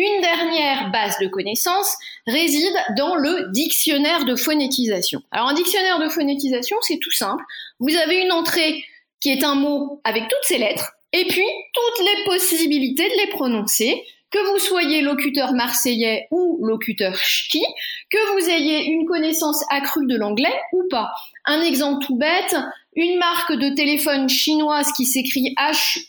Une 0.00 0.20
dernière 0.20 0.92
base 0.92 1.18
de 1.18 1.26
connaissances 1.26 1.96
réside 2.28 2.72
dans 2.96 3.16
le 3.16 3.50
dictionnaire 3.50 4.24
de 4.26 4.36
phonétisation. 4.36 5.22
Alors 5.32 5.48
un 5.48 5.54
dictionnaire 5.54 5.98
de 5.98 6.08
phonétisation, 6.08 6.76
c'est 6.82 7.00
tout 7.02 7.10
simple. 7.10 7.42
Vous 7.80 7.96
avez 7.96 8.20
une 8.20 8.30
entrée 8.30 8.84
qui 9.20 9.30
est 9.30 9.42
un 9.42 9.56
mot 9.56 10.00
avec 10.04 10.28
toutes 10.28 10.44
ses 10.44 10.58
lettres, 10.58 10.92
et 11.12 11.24
puis 11.24 11.42
toutes 11.74 12.06
les 12.06 12.24
possibilités 12.26 13.08
de 13.08 13.22
les 13.22 13.30
prononcer, 13.30 14.04
que 14.30 14.52
vous 14.52 14.58
soyez 14.60 15.00
locuteur 15.00 15.52
marseillais 15.52 16.28
ou 16.30 16.64
locuteur 16.64 17.16
ch'ti, 17.16 17.64
que 18.08 18.34
vous 18.34 18.48
ayez 18.48 18.84
une 18.84 19.04
connaissance 19.04 19.64
accrue 19.68 20.06
de 20.06 20.14
l'anglais 20.14 20.54
ou 20.74 20.84
pas. 20.88 21.10
Un 21.44 21.60
exemple 21.60 22.06
tout 22.06 22.16
bête, 22.16 22.54
une 22.98 23.16
marque 23.16 23.52
de 23.52 23.68
téléphone 23.76 24.28
chinoise 24.28 24.90
qui 24.90 25.06
s'écrit 25.06 25.54
H-U-A-W-E-I 25.56 26.02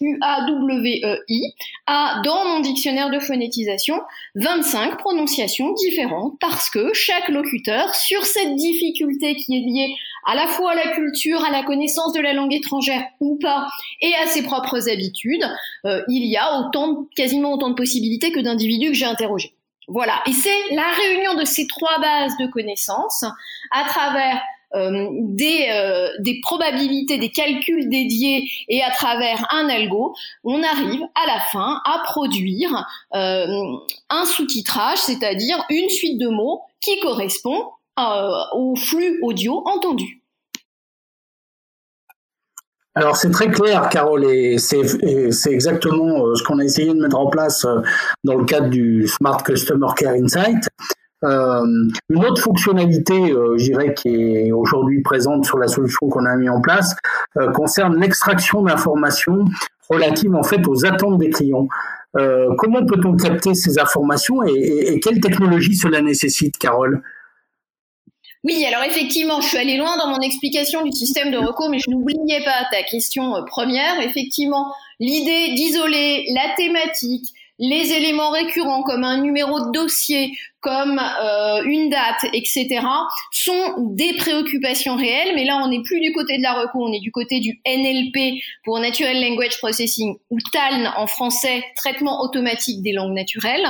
a 1.85 2.19
dans 2.23 2.45
mon 2.45 2.61
dictionnaire 2.61 3.11
de 3.11 3.19
phonétisation 3.19 4.01
25 4.33 4.97
prononciations 4.97 5.71
différentes 5.73 6.33
parce 6.39 6.71
que 6.71 6.91
chaque 6.93 7.29
locuteur, 7.29 7.93
sur 7.93 8.25
cette 8.25 8.55
difficulté 8.55 9.35
qui 9.35 9.55
est 9.55 9.59
liée 9.59 9.93
à 10.25 10.33
la 10.33 10.47
fois 10.47 10.71
à 10.71 10.75
la 10.75 10.95
culture, 10.95 11.45
à 11.45 11.51
la 11.51 11.61
connaissance 11.61 12.11
de 12.13 12.21
la 12.21 12.33
langue 12.33 12.53
étrangère 12.53 13.03
ou 13.19 13.37
pas, 13.39 13.67
et 14.01 14.11
à 14.23 14.25
ses 14.25 14.41
propres 14.41 14.89
habitudes, 14.89 15.45
euh, 15.85 16.01
il 16.07 16.25
y 16.25 16.37
a 16.37 16.59
autant, 16.59 17.05
quasiment 17.15 17.53
autant 17.53 17.69
de 17.69 17.75
possibilités 17.75 18.31
que 18.31 18.39
d'individus 18.39 18.87
que 18.87 18.95
j'ai 18.95 19.05
interrogés. 19.05 19.53
Voilà. 19.87 20.23
Et 20.25 20.33
c'est 20.33 20.73
la 20.75 20.91
réunion 20.91 21.35
de 21.35 21.45
ces 21.45 21.67
trois 21.67 21.99
bases 21.99 22.35
de 22.39 22.47
connaissances 22.47 23.25
à 23.71 23.83
travers 23.83 24.41
des, 24.73 25.67
euh, 25.71 26.09
des, 26.19 26.39
probabilités, 26.41 27.17
des 27.17 27.29
calculs 27.29 27.89
dédiés 27.89 28.49
et 28.67 28.83
à 28.83 28.91
travers 28.91 29.45
un 29.51 29.67
algo, 29.69 30.13
on 30.43 30.61
arrive 30.61 31.01
à 31.15 31.27
la 31.27 31.39
fin 31.51 31.81
à 31.85 32.03
produire 32.03 32.85
euh, 33.15 33.47
un 34.09 34.25
sous-titrage, 34.25 34.99
c'est-à-dire 34.99 35.63
une 35.69 35.89
suite 35.89 36.19
de 36.19 36.29
mots 36.29 36.61
qui 36.81 36.99
correspond 36.99 37.69
au 38.53 38.75
flux 38.77 39.19
audio 39.21 39.61
entendu. 39.65 40.19
Alors 42.99 43.15
c'est 43.15 43.29
très 43.29 43.49
clair, 43.49 43.87
Carole, 43.89 44.25
et 44.25 44.57
c'est 44.57 44.81
exactement 45.51 46.25
euh, 46.25 46.35
ce 46.35 46.43
qu'on 46.43 46.59
a 46.59 46.63
essayé 46.63 46.93
de 46.93 46.99
mettre 46.99 47.17
en 47.17 47.27
place 47.27 47.63
euh, 47.63 47.81
dans 48.23 48.35
le 48.35 48.45
cadre 48.45 48.67
du 48.67 49.07
Smart 49.07 49.41
Customer 49.43 49.87
Care 49.95 50.13
Insight. 50.13 50.67
Euh, 51.23 51.63
une 52.09 52.25
autre 52.25 52.41
fonctionnalité, 52.41 53.31
euh, 53.31 53.57
je 53.57 53.65
dirais, 53.65 53.93
qui 53.93 54.09
est 54.09 54.51
aujourd'hui 54.51 55.01
présente 55.01 55.45
sur 55.45 55.57
la 55.57 55.67
solution 55.67 56.07
qu'on 56.07 56.25
a 56.25 56.35
mis 56.35 56.49
en 56.49 56.61
place, 56.61 56.95
concerne 57.53 57.99
l'extraction 57.99 58.63
d'informations 58.63 59.45
relatives 59.89 60.35
en 60.35 60.43
fait 60.43 60.65
aux 60.67 60.85
attentes 60.85 61.17
des 61.17 61.29
clients. 61.29 61.67
comment 62.13 62.85
peut-on 62.85 63.15
capter 63.15 63.53
ces 63.53 63.79
informations 63.79 64.43
et, 64.43 64.93
et 64.93 64.99
quelle 64.99 65.19
technologie 65.19 65.75
cela 65.75 66.01
nécessite, 66.01 66.57
Carole? 66.57 67.01
Oui, 68.45 68.63
alors 68.65 68.83
effectivement, 68.83 69.41
je 69.41 69.49
suis 69.49 69.57
allée 69.57 69.75
loin 69.75 69.97
dans 69.97 70.07
mon 70.07 70.21
explication 70.21 70.81
du 70.83 70.93
système 70.93 71.29
de 71.29 71.37
recours, 71.37 71.69
mais 71.69 71.79
je 71.79 71.91
n'oubliais 71.91 72.41
pas 72.45 72.65
ta 72.71 72.83
question 72.83 73.35
euh, 73.35 73.41
première. 73.43 73.99
Effectivement, 73.99 74.73
l'idée 74.99 75.55
d'isoler 75.55 76.25
la 76.33 76.55
thématique, 76.55 77.33
les 77.59 77.91
éléments 77.91 78.31
récurrents 78.31 78.83
comme 78.83 79.03
un 79.03 79.17
numéro 79.17 79.59
de 79.59 79.71
dossier, 79.71 80.31
comme 80.61 80.99
euh, 80.99 81.61
une 81.65 81.89
date, 81.89 82.25
etc., 82.33 82.79
sont 83.31 83.75
des 83.77 84.13
préoccupations 84.13 84.95
réelles. 84.95 85.35
Mais 85.35 85.43
là, 85.43 85.59
on 85.63 85.67
n'est 85.67 85.81
plus 85.81 85.99
du 85.99 86.13
côté 86.13 86.37
de 86.37 86.43
la 86.43 86.53
recours, 86.53 86.89
on 86.89 86.93
est 86.93 87.01
du 87.01 87.11
côté 87.11 87.39
du 87.39 87.61
NLP 87.65 88.41
pour 88.63 88.79
Natural 88.79 89.19
Language 89.21 89.57
Processing 89.59 90.15
ou 90.29 90.37
TALN 90.51 90.91
en 90.95 91.07
français, 91.07 91.63
traitement 91.75 92.21
automatique 92.21 92.81
des 92.81 92.93
langues 92.93 93.13
naturelles. 93.13 93.67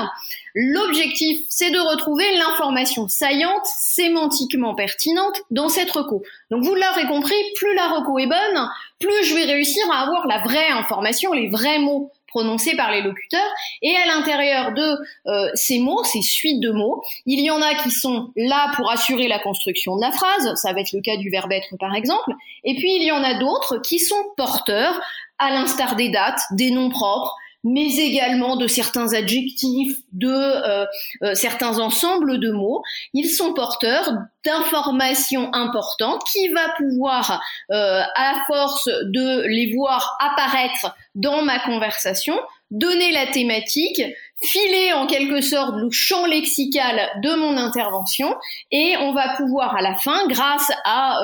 L'objectif, 0.55 1.45
c'est 1.49 1.71
de 1.71 1.79
retrouver 1.79 2.25
l'information 2.37 3.07
saillante, 3.07 3.65
sémantiquement 3.65 4.75
pertinente 4.75 5.41
dans 5.51 5.69
cette 5.69 5.91
reco. 5.91 6.23
Donc 6.51 6.63
vous 6.63 6.75
l'aurez 6.75 7.07
compris, 7.07 7.35
plus 7.55 7.73
la 7.75 7.87
reco 7.87 8.17
est 8.19 8.27
bonne, 8.27 8.69
plus 8.99 9.23
je 9.23 9.35
vais 9.35 9.45
réussir 9.45 9.83
à 9.91 10.01
avoir 10.01 10.27
la 10.27 10.39
vraie 10.39 10.69
information, 10.69 11.33
les 11.33 11.49
vrais 11.49 11.79
mots 11.79 12.11
prononcés 12.29 12.75
par 12.75 12.91
les 12.91 13.01
locuteurs. 13.01 13.51
Et 13.81 13.95
à 13.95 14.05
l'intérieur 14.05 14.73
de 14.73 14.97
euh, 15.27 15.49
ces 15.53 15.79
mots, 15.79 16.03
ces 16.03 16.21
suites 16.21 16.61
de 16.61 16.71
mots, 16.71 17.03
il 17.25 17.39
y 17.41 17.51
en 17.51 17.61
a 17.61 17.75
qui 17.75 17.91
sont 17.91 18.31
là 18.35 18.71
pour 18.75 18.89
assurer 18.91 19.27
la 19.27 19.39
construction 19.39 19.95
de 19.95 20.01
la 20.01 20.11
phrase, 20.11 20.55
ça 20.55 20.73
va 20.73 20.81
être 20.81 20.93
le 20.93 21.01
cas 21.01 21.17
du 21.17 21.29
verbe 21.29 21.51
être 21.51 21.75
par 21.79 21.95
exemple, 21.95 22.31
et 22.63 22.75
puis 22.75 22.95
il 22.95 23.03
y 23.03 23.11
en 23.11 23.23
a 23.23 23.35
d'autres 23.35 23.77
qui 23.77 23.99
sont 23.99 24.23
porteurs, 24.37 24.99
à 25.39 25.51
l'instar 25.51 25.95
des 25.95 26.09
dates, 26.09 26.41
des 26.51 26.69
noms 26.69 26.89
propres, 26.89 27.35
mais 27.63 27.97
également 27.97 28.55
de 28.55 28.67
certains 28.67 29.13
adjectifs, 29.13 29.97
de 30.13 30.27
euh, 30.29 30.85
euh, 31.23 31.35
certains 31.35 31.79
ensembles 31.79 32.39
de 32.39 32.51
mots. 32.51 32.81
Ils 33.13 33.29
sont 33.29 33.53
porteurs 33.53 34.11
d'informations 34.45 35.53
importantes 35.53 36.21
qui 36.31 36.47
va 36.49 36.69
pouvoir, 36.77 37.41
euh, 37.71 38.01
à 38.15 38.43
force 38.47 38.87
de 38.87 39.47
les 39.47 39.73
voir 39.75 40.17
apparaître 40.19 40.95
dans 41.15 41.41
ma 41.41 41.59
conversation, 41.59 42.39
donner 42.71 43.11
la 43.11 43.27
thématique, 43.27 44.01
filer 44.41 44.93
en 44.93 45.05
quelque 45.05 45.41
sorte 45.41 45.75
le 45.75 45.89
champ 45.91 46.25
lexical 46.25 47.09
de 47.21 47.35
mon 47.35 47.57
intervention 47.57 48.33
et 48.71 48.95
on 48.97 49.11
va 49.11 49.35
pouvoir 49.35 49.75
à 49.75 49.81
la 49.81 49.95
fin, 49.95 50.27
grâce 50.27 50.71
à 50.85 51.19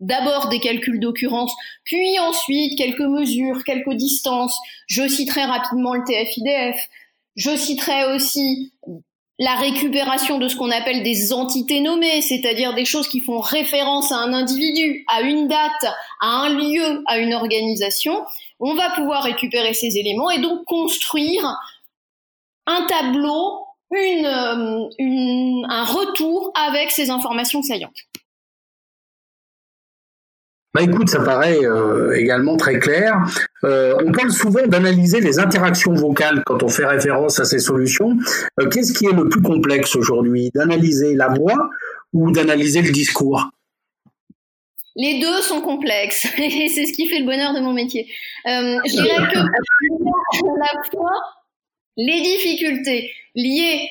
d'abord 0.00 0.48
des 0.48 0.60
calculs 0.60 1.00
d'occurrence, 1.00 1.54
puis 1.84 2.18
ensuite 2.20 2.78
quelques 2.78 3.00
mesures, 3.00 3.64
quelques 3.64 3.94
distances. 3.94 4.56
Je 4.86 5.06
citerai 5.08 5.44
rapidement 5.44 5.94
le 5.94 6.04
TF-IDF. 6.04 6.80
Je 7.36 7.56
citerai 7.56 8.14
aussi 8.14 8.72
la 9.38 9.54
récupération 9.54 10.38
de 10.38 10.48
ce 10.48 10.56
qu'on 10.56 10.70
appelle 10.70 11.04
des 11.04 11.32
entités 11.32 11.80
nommées, 11.80 12.20
c'est-à-dire 12.22 12.74
des 12.74 12.84
choses 12.84 13.08
qui 13.08 13.20
font 13.20 13.38
référence 13.38 14.10
à 14.10 14.16
un 14.16 14.32
individu, 14.32 15.04
à 15.06 15.20
une 15.22 15.46
date, 15.46 15.94
à 16.20 16.26
un 16.26 16.48
lieu, 16.50 17.04
à 17.06 17.18
une 17.18 17.34
organisation. 17.34 18.24
On 18.58 18.74
va 18.74 18.90
pouvoir 18.90 19.22
récupérer 19.22 19.74
ces 19.74 19.96
éléments 19.96 20.30
et 20.30 20.40
donc 20.40 20.64
construire 20.64 21.56
un 22.66 22.84
tableau, 22.86 23.64
une, 23.92 24.26
euh, 24.26 25.68
un 25.68 25.84
retour 25.84 26.52
avec 26.54 26.90
ces 26.90 27.10
informations 27.10 27.62
saillantes. 27.62 28.08
Bah 30.74 30.82
écoute, 30.82 31.08
ça 31.08 31.20
paraît 31.20 31.64
euh, 31.64 32.12
également 32.12 32.58
très 32.58 32.78
clair. 32.78 33.14
Euh, 33.64 33.96
on 34.04 34.12
parle 34.12 34.30
souvent 34.30 34.66
d'analyser 34.66 35.20
les 35.20 35.38
interactions 35.38 35.94
vocales 35.94 36.42
quand 36.44 36.62
on 36.62 36.68
fait 36.68 36.84
référence 36.84 37.40
à 37.40 37.46
ces 37.46 37.58
solutions. 37.58 38.18
Euh, 38.60 38.68
qu'est-ce 38.68 38.92
qui 38.92 39.06
est 39.06 39.12
le 39.12 39.30
plus 39.30 39.40
complexe 39.40 39.96
aujourd'hui? 39.96 40.50
D'analyser 40.54 41.14
la 41.14 41.28
voix 41.28 41.70
ou 42.12 42.30
d'analyser 42.32 42.82
le 42.82 42.90
discours? 42.90 43.48
Les 44.94 45.20
deux 45.20 45.40
sont 45.40 45.62
complexes 45.62 46.26
et 46.36 46.68
c'est 46.68 46.84
ce 46.84 46.92
qui 46.92 47.08
fait 47.08 47.20
le 47.20 47.26
bonheur 47.26 47.54
de 47.54 47.60
mon 47.60 47.72
métier. 47.72 48.06
je 48.44 48.90
dirais 48.90 49.32
que 49.32 49.38
la 50.58 50.82
fois, 50.90 51.14
les 51.96 52.20
difficultés 52.20 53.10
liées 53.34 53.88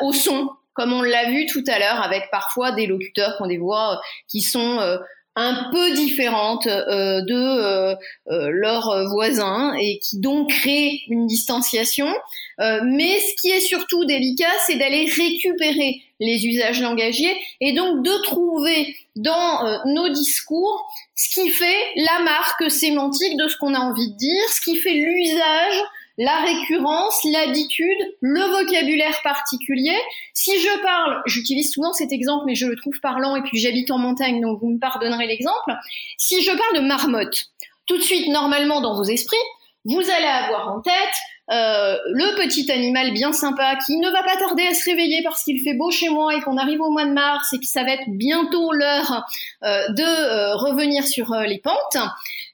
au 0.00 0.12
son, 0.14 0.48
comme 0.72 0.94
on 0.94 1.02
l'a 1.02 1.28
vu 1.28 1.44
tout 1.44 1.64
à 1.66 1.78
l'heure, 1.78 2.00
avec 2.02 2.30
parfois 2.30 2.72
des 2.72 2.86
locuteurs 2.86 3.36
qui 3.36 3.42
ont 3.42 3.46
des 3.46 3.58
voix 3.58 4.00
qui 4.26 4.40
sont 4.40 4.98
un 5.38 5.70
peu 5.70 5.92
différentes 5.92 6.66
euh, 6.66 7.20
de 7.22 7.32
euh, 7.32 7.94
euh, 8.28 8.48
leurs 8.50 9.08
voisins 9.08 9.72
et 9.80 10.00
qui 10.00 10.18
donc 10.18 10.50
créent 10.50 11.02
une 11.08 11.28
distanciation. 11.28 12.12
mais 12.58 13.20
ce 13.20 13.40
qui 13.40 13.50
est 13.50 13.60
surtout 13.60 14.04
délicat, 14.04 14.52
c'est 14.66 14.74
d'aller 14.74 15.04
récupérer 15.04 16.02
les 16.18 16.44
usages 16.44 16.80
langagiers 16.80 17.36
et 17.60 17.72
donc 17.72 18.04
de 18.04 18.22
trouver 18.24 18.96
dans 19.14 19.62
nos 19.86 20.08
discours 20.08 20.90
ce 21.14 21.28
qui 21.30 21.50
fait 21.50 21.82
la 21.94 22.24
marque 22.24 22.68
sémantique 22.68 23.36
de 23.36 23.46
ce 23.46 23.56
qu'on 23.58 23.74
a 23.74 23.78
envie 23.78 24.10
de 24.10 24.16
dire, 24.16 24.44
ce 24.48 24.60
qui 24.60 24.76
fait 24.76 24.94
l'usage 24.94 25.82
la 26.18 26.36
récurrence, 26.40 27.20
l'habitude, 27.24 27.96
le 28.20 28.40
vocabulaire 28.40 29.20
particulier. 29.22 29.96
Si 30.34 30.60
je 30.60 30.82
parle, 30.82 31.22
j'utilise 31.26 31.72
souvent 31.72 31.92
cet 31.92 32.12
exemple, 32.12 32.44
mais 32.46 32.56
je 32.56 32.66
le 32.66 32.76
trouve 32.76 32.98
parlant, 33.00 33.36
et 33.36 33.42
puis 33.42 33.58
j'habite 33.58 33.90
en 33.92 33.98
montagne, 33.98 34.40
donc 34.40 34.60
vous 34.60 34.68
me 34.68 34.78
pardonnerez 34.78 35.26
l'exemple. 35.26 35.72
Si 36.18 36.42
je 36.42 36.50
parle 36.50 36.82
de 36.82 36.86
marmotte, 36.86 37.46
tout 37.86 37.96
de 37.96 38.02
suite, 38.02 38.28
normalement, 38.28 38.80
dans 38.80 38.96
vos 38.96 39.04
esprits, 39.04 39.36
vous 39.84 40.00
allez 40.10 40.26
avoir 40.26 40.72
en 40.72 40.80
tête 40.80 40.94
euh, 41.50 41.96
le 42.08 42.36
petit 42.36 42.70
animal 42.70 43.12
bien 43.14 43.32
sympa 43.32 43.76
qui 43.86 43.96
ne 43.96 44.10
va 44.10 44.22
pas 44.22 44.36
tarder 44.36 44.66
à 44.66 44.74
se 44.74 44.84
réveiller 44.84 45.22
parce 45.22 45.44
qu'il 45.44 45.62
fait 45.62 45.72
beau 45.72 45.90
chez 45.90 46.10
moi 46.10 46.34
et 46.34 46.42
qu'on 46.42 46.58
arrive 46.58 46.82
au 46.82 46.90
mois 46.90 47.06
de 47.06 47.12
mars 47.12 47.54
et 47.54 47.58
que 47.58 47.64
ça 47.64 47.84
va 47.84 47.92
être 47.92 48.08
bientôt 48.08 48.70
l'heure 48.72 49.24
euh, 49.62 49.88
de 49.88 50.02
euh, 50.02 50.56
revenir 50.56 51.06
sur 51.06 51.34
les 51.46 51.58
pentes. 51.58 51.96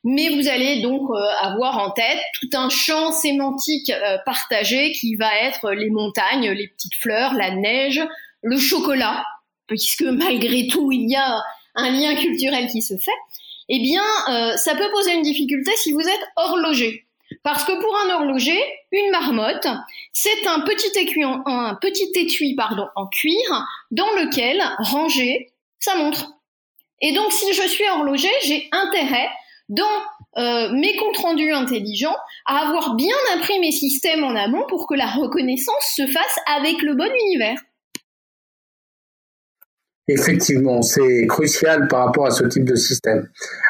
Mais 0.04 0.28
vous 0.28 0.48
allez 0.48 0.82
donc 0.82 1.08
avoir 1.40 1.78
en 1.78 1.90
tête 1.90 2.18
tout 2.40 2.50
un 2.52 2.68
champ 2.68 3.10
sémantique 3.10 3.90
partagé 4.26 4.92
qui 4.92 5.16
va 5.16 5.34
être 5.40 5.72
les 5.72 5.90
montagnes, 5.90 6.50
les 6.50 6.68
petites 6.68 6.94
fleurs, 6.94 7.32
la 7.34 7.50
neige, 7.52 8.02
le 8.42 8.58
chocolat, 8.58 9.24
puisque 9.66 10.02
malgré 10.02 10.68
tout 10.68 10.92
il 10.92 11.10
y 11.10 11.16
a 11.16 11.42
un 11.74 11.90
lien 11.90 12.14
culturel 12.16 12.66
qui 12.68 12.82
se 12.82 12.96
fait. 12.98 13.10
Eh 13.70 13.80
bien, 13.80 14.04
ça 14.56 14.74
peut 14.74 14.90
poser 14.90 15.14
une 15.14 15.22
difficulté 15.22 15.72
si 15.76 15.92
vous 15.92 16.00
êtes 16.00 16.28
horloger. 16.36 17.06
Parce 17.42 17.64
que 17.64 17.72
pour 17.72 17.96
un 18.04 18.14
horloger, 18.14 18.60
une 18.92 19.10
marmotte, 19.10 19.66
c'est 20.12 20.46
un 20.46 20.60
petit 20.60 20.98
étui, 20.98 21.24
en, 21.24 21.42
en 21.46 23.06
cuir 23.06 23.66
dans 23.90 24.10
lequel 24.12 24.62
ranger 24.78 25.52
sa 25.78 25.96
montre. 25.96 26.28
Et 27.00 27.12
donc, 27.12 27.32
si 27.32 27.52
je 27.52 27.66
suis 27.66 27.88
horloger, 27.88 28.30
j'ai 28.44 28.68
intérêt 28.72 29.28
dans 29.68 29.84
euh, 30.36 30.70
mes 30.72 30.96
comptes 30.96 31.18
rendus 31.18 31.52
intelligents 31.52 32.16
à 32.46 32.66
avoir 32.66 32.94
bien 32.94 33.16
appris 33.34 33.58
mes 33.60 33.72
systèmes 33.72 34.24
en 34.24 34.34
amont 34.34 34.66
pour 34.68 34.86
que 34.86 34.94
la 34.94 35.06
reconnaissance 35.06 35.92
se 35.94 36.06
fasse 36.06 36.38
avec 36.56 36.82
le 36.82 36.94
bon 36.94 37.10
univers. 37.26 37.58
Effectivement, 40.06 40.82
c'est 40.82 41.26
crucial 41.26 41.88
par 41.88 42.04
rapport 42.04 42.26
à 42.26 42.30
ce 42.30 42.44
type 42.44 42.64
de 42.64 42.74
système. 42.74 43.26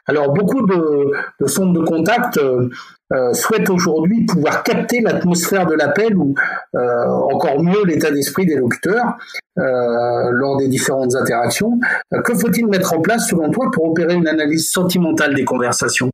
Alors, 0.06 0.32
beaucoup 0.32 0.66
de, 0.66 1.12
de 1.40 1.46
sondes 1.46 1.74
de 1.74 1.84
contact 1.84 2.38
euh, 2.38 2.68
euh, 3.12 3.32
souhaitent 3.34 3.70
aujourd'hui 3.70 4.26
pouvoir 4.26 4.64
capter 4.64 5.00
l'atmosphère 5.00 5.64
de 5.66 5.74
l'appel 5.74 6.16
ou 6.16 6.34
euh, 6.74 7.06
encore 7.32 7.62
mieux 7.62 7.84
l'état 7.84 8.10
d'esprit 8.10 8.46
des 8.46 8.56
locuteurs 8.56 9.16
lors 9.56 10.56
des 10.56 10.66
différentes 10.66 11.14
interactions. 11.14 11.78
que 12.24 12.34
faut-il 12.34 12.66
mettre 12.66 12.92
en 12.94 13.00
place, 13.00 13.28
selon 13.28 13.52
toi, 13.52 13.70
pour 13.72 13.84
opérer 13.84 14.14
une 14.14 14.26
analyse 14.26 14.68
sentimentale 14.68 15.34
des 15.34 15.44
conversations? 15.44 16.10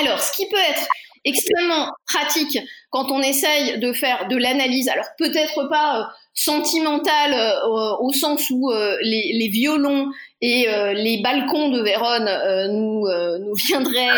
Alors, 0.00 0.20
ce 0.20 0.30
qui 0.36 0.48
peut 0.48 0.56
être 0.56 0.86
extrêmement 1.24 1.92
pratique 2.06 2.58
quand 2.90 3.10
on 3.10 3.20
essaye 3.20 3.78
de 3.78 3.92
faire 3.92 4.28
de 4.28 4.36
l'analyse. 4.36 4.88
Alors 4.88 5.06
peut-être 5.18 5.68
pas 5.68 6.10
sentimentale 6.38 7.34
euh, 7.34 7.96
au 8.00 8.12
sens 8.12 8.48
où 8.50 8.70
euh, 8.70 8.96
les, 9.02 9.48
violons 9.48 10.12
et 10.40 10.68
les 10.94 11.20
balcons 11.20 11.68
de 11.70 11.82
Vérone 11.82 12.30
nous, 12.72 13.08
nous 13.44 13.54
viendraient. 13.54 14.08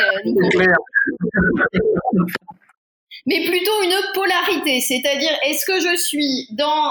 mais 3.27 3.45
plutôt 3.47 3.83
une 3.83 3.97
polarité, 4.13 4.81
c'est-à-dire 4.83 5.31
est-ce 5.47 5.65
que 5.65 5.81
je 5.81 5.97
suis 5.97 6.49
dans 6.51 6.91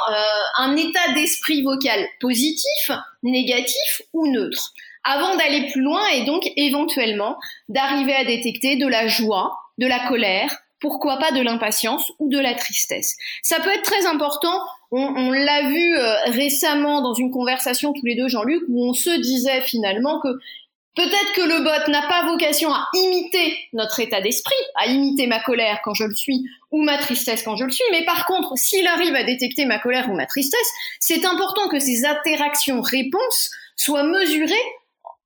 un 0.58 0.76
état 0.76 1.14
d'esprit 1.14 1.62
vocal 1.62 2.08
positif, 2.20 2.92
négatif 3.22 4.02
ou 4.14 4.26
neutre? 4.32 4.74
Avant 5.04 5.36
d'aller 5.36 5.68
plus 5.72 5.82
loin 5.82 6.06
et 6.08 6.26
donc 6.26 6.50
éventuellement 6.56 7.38
d'arriver 7.68 8.16
à 8.16 8.26
détecter 8.26 8.78
de 8.78 8.88
la 8.88 9.08
joie, 9.08 9.52
de 9.78 9.86
la 9.86 10.08
colère, 10.08 10.58
pourquoi 10.80 11.18
pas 11.18 11.32
de 11.32 11.42
l'impatience 11.42 12.12
ou 12.20 12.30
de 12.30 12.40
la 12.40 12.54
tristesse. 12.56 13.16
Ça 13.44 13.60
peut 13.60 13.70
être 13.70 13.84
très 13.84 14.06
important. 14.06 14.60
On, 14.92 15.30
l'a 15.32 15.70
vu 15.70 15.98
euh, 15.98 16.14
récemment 16.32 17.02
dans 17.02 17.14
une 17.14 17.30
conversation 17.30 17.94
tous 17.94 18.06
les 18.06 18.16
deux, 18.16 18.28
Jean-Luc, 18.28 18.64
où 18.70 18.90
on 18.90 18.94
se 18.94 19.10
disait 19.22 19.62
finalement 19.62 20.20
que 20.20 20.30
peut-être 20.96 21.34
que 21.36 21.42
le 21.42 21.64
bot 21.64 21.92
n'a 21.92 22.02
pas 22.08 22.26
vocation 22.26 22.74
à 22.74 22.88
imiter 22.96 23.56
notre 23.74 24.00
état 24.00 24.20
d'esprit, 24.20 24.56
à 24.76 24.88
imiter 24.88 25.28
ma 25.28 25.40
colère 25.40 25.80
quand 25.84 25.94
je 25.94 26.06
le 26.06 26.16
suis 26.16 26.44
ou 26.72 26.82
ma 26.82 26.98
tristesse 26.98 27.44
quand 27.44 27.56
je 27.56 27.66
le 27.66 27.72
suis, 27.72 27.84
mais 27.92 28.04
par 28.04 28.26
contre, 28.26 28.54
s'il 28.58 28.88
arrive 28.88 29.14
à 29.14 29.24
détecter 29.24 29.66
ma 29.66 29.80
colère 29.80 30.10
ou 30.10 30.16
ma 30.16 30.26
tristesse, 30.26 30.72
c'est 31.00 31.26
important 31.26 31.70
que 31.70 31.80
ces 31.80 32.06
interactions-réponses 32.06 33.52
soient 33.76 34.04
mesurées 34.04 34.56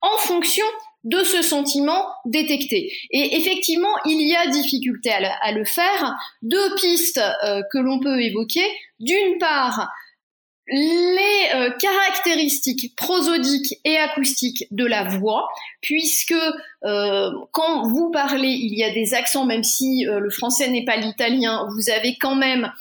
en 0.02 0.18
fonction 0.18 0.66
de 1.04 1.24
ce 1.24 1.42
sentiment 1.42 2.08
détecté. 2.26 2.92
Et 3.12 3.36
effectivement, 3.36 3.94
il 4.06 4.22
y 4.22 4.36
a 4.36 4.48
difficulté 4.48 5.12
à 5.12 5.52
le, 5.52 5.66
faire. 5.66 6.16
Deux 6.42 6.76
pistes 6.76 7.22
euh, 7.44 7.62
que 7.72 7.78
l'on 7.78 8.00
peut 8.00 8.22
évoquer. 8.22 8.66
D'une 9.00 9.38
part, 9.38 9.92
les 10.68 11.50
euh, 11.56 11.72
caractéristiques 11.72 12.96
prosodiques 12.96 13.80
et 13.84 13.98
acoustiques 13.98 14.66
de 14.72 14.86
la 14.86 15.04
voix, 15.04 15.50
puisque 15.82 16.36
euh, 16.86 17.32
quand 17.52 17.88
vous 17.90 18.10
parlez, 18.12 18.52
il 18.52 18.78
y 18.78 18.84
a 18.84 18.94
des 18.94 19.14
accents, 19.14 19.46
même 19.46 19.64
si 19.64 20.06
le 20.08 20.30
français 20.30 20.70
n'est 20.70 20.86
pas 20.86 20.96
l'italien, 20.96 21.68
vous 21.76 21.90
avez 21.90 22.16
quand 22.18 22.36
même, 22.36 22.72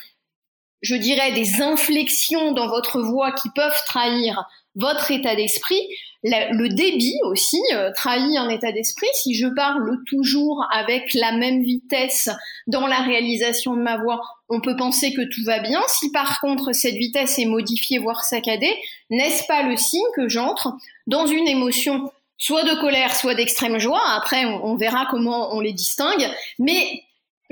je 0.82 0.94
dirais, 0.94 1.32
des 1.32 1.62
inflexions 1.62 2.52
dans 2.52 2.68
votre 2.68 3.00
voix 3.00 3.32
qui 3.32 3.48
peuvent 3.54 3.82
trahir 3.86 4.44
votre 4.74 5.10
état 5.10 5.36
d'esprit 5.36 5.80
le 6.24 6.68
débit 6.68 7.18
aussi 7.24 7.60
euh, 7.74 7.90
trahit 7.94 8.36
un 8.36 8.48
état 8.48 8.72
d'esprit. 8.72 9.08
Si 9.14 9.34
je 9.34 9.48
parle 9.48 9.98
toujours 10.06 10.64
avec 10.70 11.14
la 11.14 11.32
même 11.32 11.62
vitesse 11.62 12.30
dans 12.66 12.86
la 12.86 13.00
réalisation 13.00 13.74
de 13.74 13.82
ma 13.82 13.96
voix, 13.96 14.20
on 14.48 14.60
peut 14.60 14.76
penser 14.76 15.12
que 15.14 15.22
tout 15.22 15.42
va 15.44 15.58
bien. 15.58 15.82
Si 15.88 16.10
par 16.12 16.40
contre 16.40 16.72
cette 16.72 16.94
vitesse 16.94 17.38
est 17.38 17.46
modifiée, 17.46 17.98
voire 17.98 18.24
saccadée, 18.24 18.74
n'est-ce 19.10 19.44
pas 19.46 19.62
le 19.62 19.76
signe 19.76 20.00
que 20.14 20.28
j'entre 20.28 20.76
dans 21.06 21.26
une 21.26 21.48
émotion 21.48 22.12
soit 22.38 22.64
de 22.64 22.80
colère, 22.80 23.16
soit 23.16 23.34
d'extrême 23.34 23.78
joie? 23.78 24.02
Après, 24.16 24.44
on, 24.44 24.76
verra 24.76 25.06
comment 25.10 25.54
on 25.54 25.60
les 25.60 25.72
distingue. 25.72 26.28
Mais 26.58 27.02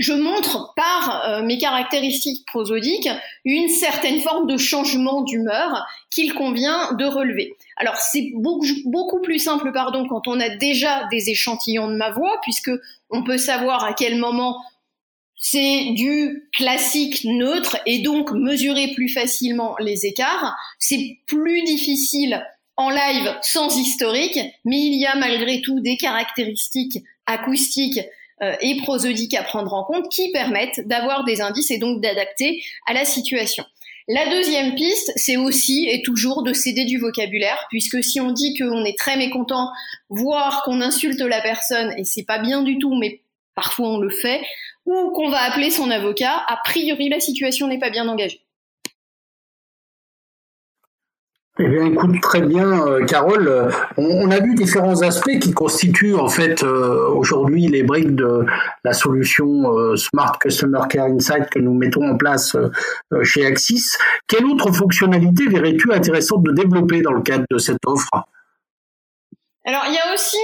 je 0.01 0.15
montre 0.15 0.73
par 0.75 1.25
euh, 1.27 1.43
mes 1.43 1.59
caractéristiques 1.59 2.47
prosodiques 2.47 3.11
une 3.45 3.69
certaine 3.69 4.21
forme 4.21 4.47
de 4.47 4.57
changement 4.57 5.21
d'humeur 5.21 5.87
qu'il 6.11 6.33
convient 6.33 6.95
de 6.95 7.05
relever. 7.05 7.55
Alors 7.77 7.97
c'est 7.97 8.33
beaucoup, 8.35 8.67
beaucoup, 8.87 9.21
plus 9.21 9.39
simple 9.39 9.73
pardon 9.73 10.09
quand 10.09 10.27
on 10.27 10.41
a 10.41 10.49
déjà 10.49 11.07
des 11.11 11.29
échantillons 11.29 11.89
de 11.89 11.97
ma 11.97 12.11
voix 12.11 12.39
puisque 12.43 12.71
on 13.11 13.23
peut 13.23 13.39
savoir 13.39 13.85
à 13.85 13.93
quel 13.93 14.17
moment 14.17 14.57
c'est 15.37 15.93
du 15.95 16.49
classique 16.57 17.25
neutre 17.25 17.77
et 17.85 18.01
donc 18.01 18.33
mesurer 18.33 18.93
plus 18.95 19.09
facilement 19.09 19.77
les 19.81 20.07
écarts. 20.07 20.57
C'est 20.79 21.19
plus 21.27 21.63
difficile 21.63 22.43
en 22.77 22.89
live 22.89 23.37
sans 23.43 23.77
historique, 23.77 24.39
mais 24.65 24.79
il 24.79 24.99
y 24.99 25.07
a 25.07 25.15
malgré 25.17 25.61
tout 25.61 25.81
des 25.81 25.99
caractéristiques 25.99 27.03
acoustiques 27.27 28.01
et 28.61 28.77
prosodiques 28.79 29.35
à 29.35 29.43
prendre 29.43 29.75
en 29.75 29.85
compte 29.85 30.09
qui 30.09 30.33
permettent 30.33 30.87
d'avoir 30.87 31.25
des 31.25 31.41
indices 31.41 31.71
et 31.71 31.79
donc 31.79 32.01
d'adapter 32.01 32.63
à 32.87 32.95
la 32.95 33.05
situation. 33.05 33.65
La 34.09 34.29
deuxième 34.29 34.75
piste, 34.75 35.13
c'est 35.15 35.37
aussi 35.37 35.87
et 35.89 36.03
toujours 36.03 36.43
de 36.43 36.53
céder 36.53 36.85
du 36.85 36.99
vocabulaire, 36.99 37.67
puisque 37.69 38.03
si 38.03 38.21
on 38.21 38.33
dit 38.33 38.57
qu'on 38.59 38.85
est 38.85 38.99
très 38.99 39.17
mécontent, 39.17 39.71
voire 40.09 40.63
qu'on 40.65 40.81
insulte 40.81 41.21
la 41.21 41.41
personne, 41.41 41.95
et 41.97 42.05
c'est 42.05 42.25
pas 42.25 42.39
bien 42.39 42.63
du 42.63 42.79
tout, 42.79 42.97
mais 42.99 43.23
parfois 43.55 43.89
on 43.89 43.99
le 43.99 44.11
fait, 44.11 44.41
ou 44.85 45.11
qu'on 45.11 45.31
va 45.31 45.43
appeler 45.43 45.71
son 45.71 45.91
avocat, 45.91 46.45
a 46.49 46.59
priori 46.65 47.09
la 47.09 47.21
situation 47.21 47.69
n'est 47.69 47.79
pas 47.79 47.91
bien 47.91 48.09
engagée. 48.09 48.41
Eh 51.63 51.69
bien, 51.69 51.85
écoute, 51.85 52.19
très 52.23 52.41
bien, 52.41 52.87
euh, 52.87 53.05
Carole. 53.05 53.71
On, 53.99 54.31
a 54.31 54.41
vu 54.41 54.55
différents 54.55 55.03
aspects 55.03 55.39
qui 55.41 55.53
constituent 55.53 56.15
en 56.15 56.29
fait 56.29 56.63
euh, 56.63 57.11
aujourd'hui 57.11 57.67
les 57.67 57.83
briques 57.83 58.15
de 58.15 58.47
la 58.83 58.95
solution 58.95 59.71
euh, 59.77 59.95
Smart 59.95 60.39
Customer 60.39 60.81
Care 60.89 61.09
Insight 61.09 61.51
que 61.51 61.59
nous 61.59 61.75
mettons 61.75 62.09
en 62.09 62.17
place 62.17 62.57
chez 63.25 63.45
Axis. 63.45 63.99
Quelle 64.27 64.47
autre 64.47 64.73
fonctionnalité 64.73 65.49
verrais-tu 65.49 65.93
intéressante 65.93 66.45
de 66.45 66.53
développer 66.53 67.03
dans 67.03 67.13
le 67.13 67.21
cadre 67.21 67.45
de 67.51 67.59
cette 67.59 67.85
offre? 67.87 68.09
Alors 69.67 69.83
il 69.89 69.95
y 69.95 69.99
a 69.99 70.15
aussi 70.15 70.39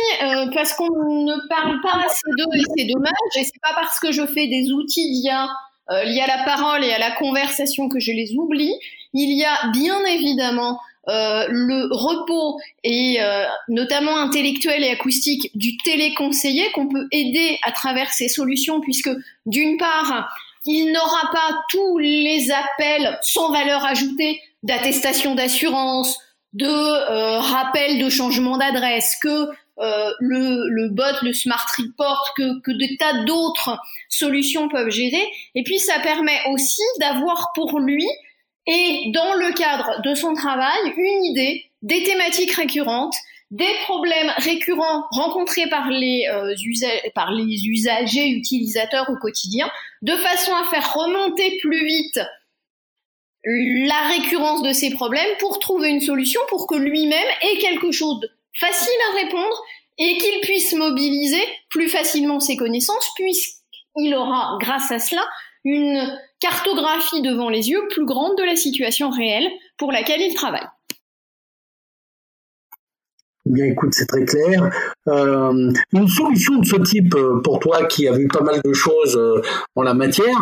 parce 0.55 0.75
qu'on 0.75 0.85
ne 0.85 1.49
parle 1.49 1.81
pas 1.81 2.05
assez 2.05 2.29
d'eux 2.37 2.59
et 2.59 2.63
c'est 2.77 2.93
dommage 2.93 3.13
et 3.39 3.45
c'est 3.45 3.61
pas 3.63 3.75
parce 3.75 3.99
que 4.01 4.13
je 4.13 4.27
fais 4.27 4.49
des 4.49 4.71
outils 4.71 5.09
liés, 5.23 5.47
liés 6.05 6.21
à 6.21 6.37
la 6.37 6.45
parole 6.45 6.85
et 6.85 6.93
à 6.93 6.99
la 6.99 7.13
conversation 7.13 7.89
que 7.89 8.01
je 8.01 8.13
les 8.13 8.35
oublie. 8.37 8.75
Il 9.15 9.35
y 9.35 9.45
a 9.45 9.71
bien 9.73 10.05
évidemment 10.05 10.79
le 11.07 11.89
repos 11.95 12.59
et 12.83 13.19
euh, 13.21 13.45
notamment 13.69 14.19
intellectuel 14.19 14.83
et 14.83 14.91
acoustique 14.91 15.51
du 15.55 15.77
téléconseiller 15.79 16.71
qu'on 16.73 16.89
peut 16.89 17.07
aider 17.13 17.59
à 17.63 17.73
travers 17.73 18.11
ces 18.13 18.29
solutions 18.29 18.81
puisque 18.81 19.11
d'une 19.47 19.77
part 19.79 20.29
il 20.65 20.91
n'aura 20.93 21.31
pas 21.33 21.63
tous 21.69 21.99
les 21.99 22.51
appels 22.51 23.19
sans 23.23 23.53
valeur 23.53 23.85
ajoutée 23.85 24.41
d'attestation 24.65 25.37
d'assurance, 25.37 26.19
de 26.55 26.67
euh, 26.67 27.39
rappel 27.39 28.01
de 28.01 28.11
changement 28.11 28.59
d'adresse, 28.59 29.17
que 29.23 29.49
le, 29.79 30.69
le, 30.71 30.89
bot, 30.89 31.05
le 31.23 31.35
smart 31.35 31.67
report, 31.79 32.33
que, 32.35 32.61
que 32.63 32.71
des 32.73 32.97
tas 32.97 33.25
d'autres 33.25 33.79
solutions 34.09 34.71
peuvent 34.71 34.89
gérer. 34.89 35.23
Et 35.55 35.63
puis 35.63 35.79
ça 35.79 36.01
permet 36.01 36.41
aussi 36.51 36.83
d'avoir 36.99 37.53
pour 37.55 37.79
lui 37.79 38.07
et 38.67 39.11
dans 39.13 39.35
le 39.35 39.53
cadre 39.55 40.03
de 40.03 40.15
son 40.15 40.35
travail, 40.35 40.93
une 40.97 41.25
idée 41.25 41.65
des 41.83 42.03
thématiques 42.03 42.53
récurrentes, 42.53 43.15
des 43.53 43.75
problèmes 43.85 44.33
récurrents 44.39 45.05
rencontrés 45.11 45.69
par 45.69 45.89
les, 45.89 46.27
euh, 46.29 46.55
par 47.15 47.31
les 47.33 47.67
usagers 47.67 48.29
utilisateurs 48.29 49.09
au 49.09 49.17
quotidien, 49.17 49.71
de 50.03 50.17
façon 50.17 50.53
à 50.55 50.65
faire 50.65 50.95
remonter 50.95 51.59
plus 51.61 51.87
vite 51.87 52.21
la 53.45 54.09
récurrence 54.09 54.63
de 54.63 54.73
ces 54.73 54.91
problèmes 54.91 55.37
pour 55.39 55.61
trouver 55.61 55.91
une 55.91 56.01
solution 56.01 56.41
pour 56.49 56.67
que 56.67 56.75
lui-même 56.75 57.29
ait 57.43 57.59
quelque 57.59 57.93
chose 57.93 58.19
de 58.19 58.29
facile 58.59 58.99
à 59.13 59.23
répondre 59.23 59.63
et 59.99 60.19
qu'il 60.19 60.41
puisse 60.41 60.75
mobiliser 60.75 61.43
plus 61.71 61.89
facilement 61.89 62.41
ses 62.41 62.57
connaissances 62.57 63.09
puisqu'il 63.15 64.15
aura, 64.17 64.59
grâce 64.61 64.91
à 64.91 64.99
cela, 64.99 65.25
une 65.65 66.19
cartographie 66.41 67.23
devant 67.23 67.49
les 67.49 67.71
yeux 67.71 67.87
plus 67.91 68.05
grande 68.05 68.37
de 68.37 68.45
la 68.45 68.57
situation 68.57 69.11
réelle 69.11 69.49
pour 69.77 69.93
laquelle 69.93 70.21
il 70.21 70.35
travaille. 70.35 70.67
Bien, 73.47 73.67
écoute, 73.67 73.95
c'est 73.95 74.07
très 74.07 74.25
clair. 74.25 74.71
Euh, 75.07 75.73
une 75.93 76.09
solution 76.09 76.57
de 76.57 76.67
ce 76.67 76.77
type, 76.77 77.15
euh, 77.15 77.41
pour 77.45 77.61
toi 77.61 77.85
qui 77.87 78.09
as 78.09 78.13
vu 78.13 78.27
pas 78.27 78.41
mal 78.41 78.61
de 78.65 78.73
choses 78.73 79.17
euh, 79.17 79.41
en 79.77 79.83
la 79.83 79.95
matière, 79.95 80.37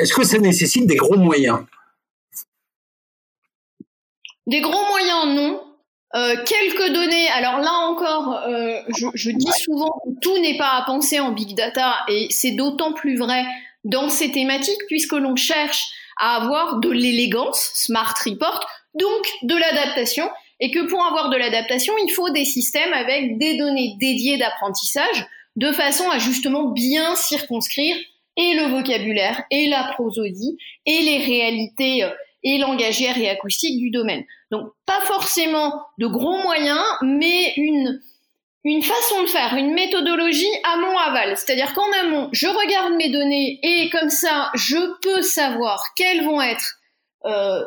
est-ce 0.00 0.14
que 0.14 0.24
ça 0.24 0.38
nécessite 0.38 0.86
des 0.86 0.96
gros 0.96 1.18
moyens? 1.18 1.58
Des 4.46 4.62
gros 4.62 4.86
moyens, 4.88 5.26
non. 5.36 5.62
quelques 6.46 6.92
données. 6.94 7.28
Alors 7.36 7.60
là 7.60 7.72
encore, 7.90 8.40
je, 8.96 9.06
je, 9.14 9.30
dis 9.30 9.52
souvent 9.58 10.00
que 10.02 10.18
tout 10.20 10.38
n'est 10.38 10.56
pas 10.56 10.78
à 10.78 10.84
penser 10.86 11.20
en 11.20 11.32
big 11.32 11.54
data 11.54 11.96
et 12.08 12.28
c'est 12.30 12.52
d'autant 12.52 12.94
plus 12.94 13.18
vrai 13.18 13.44
dans 13.84 14.08
ces 14.08 14.32
thématiques 14.32 14.80
puisque 14.88 15.12
l'on 15.12 15.36
cherche 15.36 15.84
à 16.18 16.36
avoir 16.36 16.80
de 16.80 16.90
l'élégance, 16.90 17.70
Smart 17.74 18.14
Report, 18.24 18.66
donc 18.94 19.26
de 19.42 19.56
l'adaptation, 19.56 20.28
et 20.60 20.70
que 20.70 20.86
pour 20.86 21.02
avoir 21.04 21.30
de 21.30 21.36
l'adaptation, 21.36 21.94
il 22.04 22.12
faut 22.12 22.30
des 22.30 22.44
systèmes 22.44 22.92
avec 22.92 23.38
des 23.38 23.56
données 23.56 23.96
dédiées 23.98 24.36
d'apprentissage, 24.36 25.26
de 25.56 25.72
façon 25.72 26.08
à 26.10 26.18
justement 26.18 26.70
bien 26.70 27.14
circonscrire 27.16 27.96
et 28.36 28.54
le 28.54 28.70
vocabulaire, 28.70 29.42
et 29.50 29.68
la 29.68 29.92
prosodie, 29.94 30.56
et 30.86 31.00
les 31.00 31.18
réalités 31.18 32.04
euh, 32.04 32.10
et 32.42 32.58
langagières 32.58 33.18
et 33.18 33.28
acoustiques 33.28 33.78
du 33.78 33.90
domaine. 33.90 34.24
Donc 34.50 34.70
pas 34.86 35.00
forcément 35.02 35.82
de 35.98 36.06
gros 36.06 36.38
moyens, 36.38 36.84
mais 37.02 37.52
une 37.56 38.00
une 38.64 38.82
façon 38.82 39.22
de 39.22 39.28
faire, 39.28 39.54
une 39.54 39.72
méthodologie 39.72 40.52
amont-aval. 40.74 41.36
C'est-à-dire 41.36 41.72
qu'en 41.74 41.90
amont, 42.00 42.28
je 42.32 42.46
regarde 42.46 42.94
mes 42.94 43.10
données 43.10 43.58
et 43.62 43.90
comme 43.90 44.10
ça, 44.10 44.50
je 44.54 44.76
peux 45.00 45.22
savoir 45.22 45.82
quels 45.96 46.24
vont 46.24 46.42
être 46.42 46.74
euh, 47.24 47.64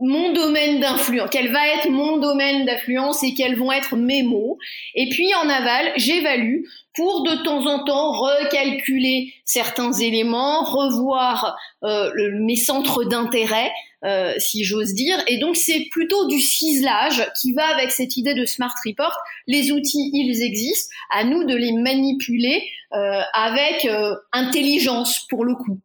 mon 0.00 0.32
domaine 0.32 0.80
d'influence, 0.80 1.28
quel 1.30 1.52
va 1.52 1.66
être 1.68 1.90
mon 1.90 2.16
domaine 2.16 2.64
d'influence 2.64 3.22
et 3.22 3.34
quels 3.34 3.56
vont 3.56 3.70
être 3.70 3.96
mes 3.96 4.22
mots. 4.22 4.58
Et 4.94 5.08
puis 5.10 5.32
en 5.34 5.48
aval, 5.48 5.92
j'évalue 5.96 6.62
pour 6.94 7.22
de 7.22 7.42
temps 7.44 7.66
en 7.66 7.84
temps 7.84 8.12
recalculer 8.12 9.32
certains 9.44 9.92
éléments, 9.92 10.64
revoir 10.64 11.56
euh, 11.84 12.10
mes 12.40 12.56
centres 12.56 13.04
d'intérêt, 13.04 13.70
euh, 14.04 14.34
si 14.38 14.64
j'ose 14.64 14.94
dire. 14.94 15.22
Et 15.28 15.38
donc 15.38 15.56
c'est 15.56 15.86
plutôt 15.90 16.26
du 16.26 16.40
ciselage 16.40 17.30
qui 17.40 17.52
va 17.52 17.66
avec 17.66 17.90
cette 17.90 18.16
idée 18.16 18.34
de 18.34 18.46
smart 18.46 18.74
report. 18.84 19.16
Les 19.46 19.70
outils, 19.70 20.10
ils 20.12 20.42
existent, 20.42 20.92
à 21.10 21.24
nous 21.24 21.44
de 21.44 21.54
les 21.54 21.72
manipuler 21.72 22.64
euh, 22.92 23.20
avec 23.34 23.88
intelligence 24.32 25.26
pour 25.28 25.44
le 25.44 25.54
coup. 25.54 25.78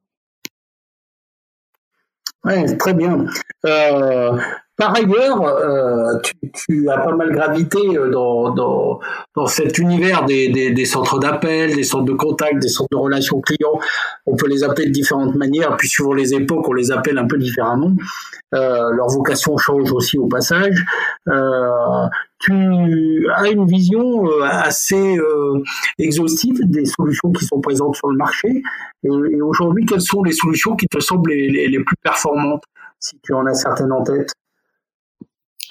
Oui, 2.46 2.78
très 2.78 2.94
bien. 2.94 3.26
Euh, 3.66 4.40
par 4.78 4.94
ailleurs, 4.94 5.42
euh, 5.42 6.20
tu, 6.54 6.90
as 6.90 6.98
pas 6.98 7.16
mal 7.16 7.32
gravité 7.32 7.80
euh, 7.98 8.10
dans, 8.10 8.54
dans, 8.54 9.00
dans 9.34 9.46
cet 9.46 9.78
univers 9.78 10.26
des, 10.26 10.50
des, 10.50 10.86
centres 10.86 11.18
d'appel, 11.18 11.76
des 11.76 11.84
centres 11.84 12.04
de 12.04 12.14
contact, 12.14 12.60
des 12.60 12.68
centres 12.68 12.90
de 12.92 12.98
relations 12.98 13.40
clients. 13.40 13.80
On 14.26 14.36
peut 14.36 14.50
les 14.50 14.64
appeler 14.64 14.88
de 14.88 14.92
différentes 14.92 15.36
manières, 15.36 15.78
puis 15.78 15.88
suivant 15.88 16.12
les 16.12 16.34
époques, 16.34 16.68
on 16.68 16.74
les 16.74 16.92
appelle 16.92 17.18
un 17.18 17.26
peu 17.26 17.38
différemment. 17.38 17.94
Euh, 18.54 18.92
leur 18.92 19.08
vocation 19.08 19.58
change 19.58 19.92
aussi 19.94 20.18
au 20.18 20.28
passage. 20.28 20.76
Tu 22.40 23.28
as 23.34 23.50
une 23.50 23.66
vision 23.66 24.30
assez 24.44 25.18
exhaustive 25.98 26.60
des 26.66 26.86
solutions 26.86 27.32
qui 27.32 27.46
sont 27.46 27.62
présentes 27.62 27.96
sur 27.96 28.10
le 28.10 28.18
marché. 28.18 28.62
Et, 29.04 29.42
aujourd'hui, 29.42 29.86
quelles 29.86 30.02
sont 30.02 30.22
les 30.22 30.34
solutions 30.34 30.76
qui 30.76 30.88
te 30.88 31.00
semblent 31.00 31.32
les 31.32 31.80
plus 31.80 31.96
performantes, 32.04 32.64
si 33.00 33.18
tu 33.24 33.34
en 33.34 33.46
as 33.46 33.54
certaines 33.54 33.94
en 33.94 34.04
tête? 34.04 34.34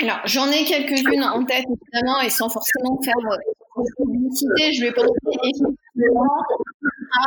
Alors, 0.00 0.20
j'en 0.24 0.50
ai 0.50 0.64
quelques-unes 0.64 1.22
en 1.22 1.44
tête, 1.44 1.64
évidemment, 1.64 2.20
et 2.20 2.30
sans 2.30 2.48
forcément 2.48 3.00
faire 3.02 3.14
euh, 3.30 3.82
de 3.82 4.04
publicité, 4.04 4.72
je 4.72 4.84
vais 4.84 4.92
penser 4.92 5.08
effectivement 5.24 6.24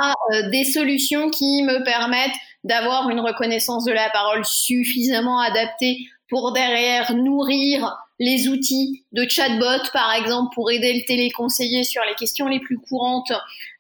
à 0.01 0.13
euh, 0.34 0.49
des 0.49 0.65
solutions 0.65 1.30
qui 1.30 1.63
me 1.63 1.84
permettent 1.84 2.36
d'avoir 2.63 3.10
une 3.10 3.19
reconnaissance 3.19 3.86
de 3.86 3.93
la 3.93 4.10
parole 4.10 4.43
suffisamment 4.43 5.39
adaptée 5.39 5.97
pour 6.30 6.51
derrière 6.51 7.15
nourrir 7.15 7.95
les 8.19 8.47
outils 8.47 9.03
de 9.12 9.27
chatbot, 9.30 9.89
par 9.93 10.13
exemple, 10.13 10.53
pour 10.56 10.71
aider 10.71 10.93
le 10.93 11.06
téléconseiller 11.06 11.84
sur 11.84 12.03
les 12.03 12.15
questions 12.15 12.47
les 12.47 12.60
plus 12.60 12.77
courantes, 12.80 13.32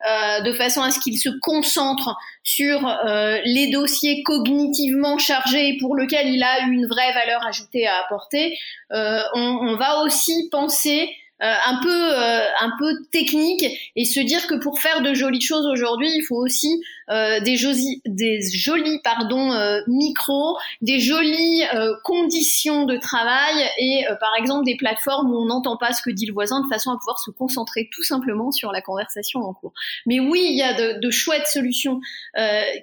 euh, 0.07 0.41
de 0.41 0.53
façon 0.53 0.81
à 0.81 0.91
ce 0.91 0.99
qu'il 0.99 1.17
se 1.17 1.29
concentre 1.41 2.15
sur 2.43 2.87
euh, 2.87 3.39
les 3.45 3.71
dossiers 3.71 4.21
cognitivement 4.23 5.17
chargés 5.17 5.75
pour 5.79 5.95
lesquels 5.95 6.29
il 6.29 6.43
a 6.43 6.67
une 6.67 6.85
vraie 6.85 7.13
valeur 7.13 7.45
ajoutée 7.47 7.87
à 7.87 7.99
apporter. 8.05 8.57
Euh, 8.91 9.21
on, 9.33 9.75
va 9.75 10.03
aussi 10.03 10.49
penser 10.51 11.09
un 11.39 11.79
peu 11.83 12.15
un 12.59 12.71
peu 12.79 12.93
technique 13.11 13.63
et 13.95 14.05
se 14.05 14.19
dire 14.19 14.47
que 14.47 14.55
pour 14.55 14.79
faire 14.79 15.01
de 15.01 15.13
jolies 15.13 15.41
choses 15.41 15.67
aujourd'hui, 15.67 16.09
il 16.09 16.23
faut 16.23 16.37
aussi 16.37 16.81
euh, 17.09 17.39
des 17.39 17.57
jolis 17.57 18.01
des 18.05 18.39
jolis 18.53 18.99
pardon 19.03 19.51
micros, 19.87 20.57
des 20.81 20.99
jolies 20.99 21.63
conditions 22.03 22.85
de 22.85 22.97
travail 22.97 23.55
et 23.79 24.05
par 24.19 24.35
exemple 24.37 24.65
des 24.65 24.75
plateformes 24.75 25.31
où 25.31 25.37
on 25.37 25.45
n'entend 25.45 25.77
pas 25.77 25.93
ce 25.93 26.01
que 26.01 26.09
dit 26.09 26.25
le 26.25 26.33
voisin 26.33 26.61
de 26.61 26.67
façon 26.67 26.91
à 26.91 26.97
pouvoir 26.97 27.19
se 27.19 27.31
concentrer 27.31 27.89
tout 27.91 28.03
simplement 28.03 28.51
sur 28.51 28.71
la 28.71 28.81
conversation 28.81 29.41
en 29.41 29.53
cours. 29.53 29.73
Mais 30.05 30.19
oui, 30.19 30.41
il 30.49 30.57
y 30.57 30.63
a 30.63 30.73
de, 30.73 30.99
de 30.99 31.09
chouettes 31.09 31.47
solutions 31.47 31.99